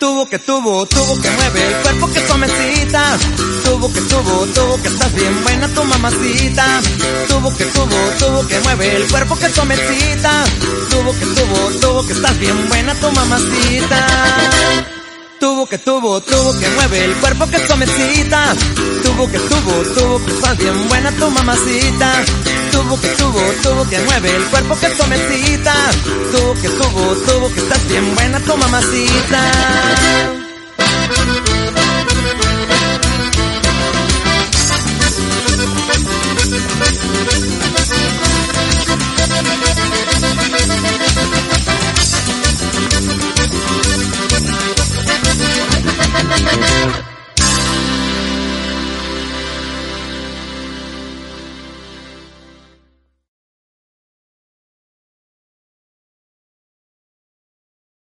Tuvo 0.00 0.24
que 0.24 0.38
tuvo, 0.38 0.86
tuvo 0.86 1.20
que 1.20 1.30
mueve 1.30 1.66
el 1.66 1.82
cuerpo 1.82 2.10
que 2.10 2.24
comecita. 2.24 3.18
Tuvo 3.62 3.92
que 3.92 4.00
tuvo, 4.00 4.46
tuvo 4.46 4.80
que 4.80 4.88
estás 4.88 5.14
bien 5.14 5.42
buena 5.42 5.68
tu 5.68 5.84
mamacita. 5.84 6.80
Tuvo 7.28 7.54
que 7.54 7.66
tuvo, 7.66 7.96
tuvo 8.18 8.48
que 8.48 8.58
mueve 8.60 8.96
el 8.96 9.06
cuerpo 9.10 9.36
que 9.36 9.50
comecita. 9.50 10.44
Tuvo 10.88 11.12
que 11.12 11.26
tuvo, 11.26 11.80
tuvo 11.82 12.06
que 12.06 12.14
estás 12.14 12.38
bien 12.38 12.66
buena 12.70 12.94
tu 12.94 13.12
mamacita. 13.12 14.99
Tuvo 15.40 15.64
que 15.64 15.78
tuvo, 15.78 16.20
tuvo 16.20 16.52
que 16.58 16.68
mueve 16.68 17.02
el 17.02 17.14
cuerpo 17.16 17.46
que 17.46 17.58
comecita. 17.66 18.54
Tuvo 19.02 19.26
que 19.26 19.38
tuvo, 19.38 19.72
tuvo 19.94 20.24
que 20.26 20.32
estás 20.32 20.58
bien 20.58 20.88
buena 20.88 21.10
tu 21.12 21.30
mamacita. 21.30 22.12
Tuvo 22.70 23.00
que 23.00 23.08
tuvo, 23.08 23.40
tuvo 23.62 23.88
que 23.88 23.98
mueve 24.00 24.36
el 24.36 24.44
cuerpo 24.44 24.78
que 24.78 24.90
comecita. 24.92 25.74
Tuvo 26.30 26.54
que 26.54 26.68
tuvo, 26.68 27.14
tuvo 27.26 27.54
que 27.54 27.60
estás 27.60 27.88
bien 27.88 28.14
buena 28.14 28.38
tu 28.40 28.54
mamacita. 28.54 30.39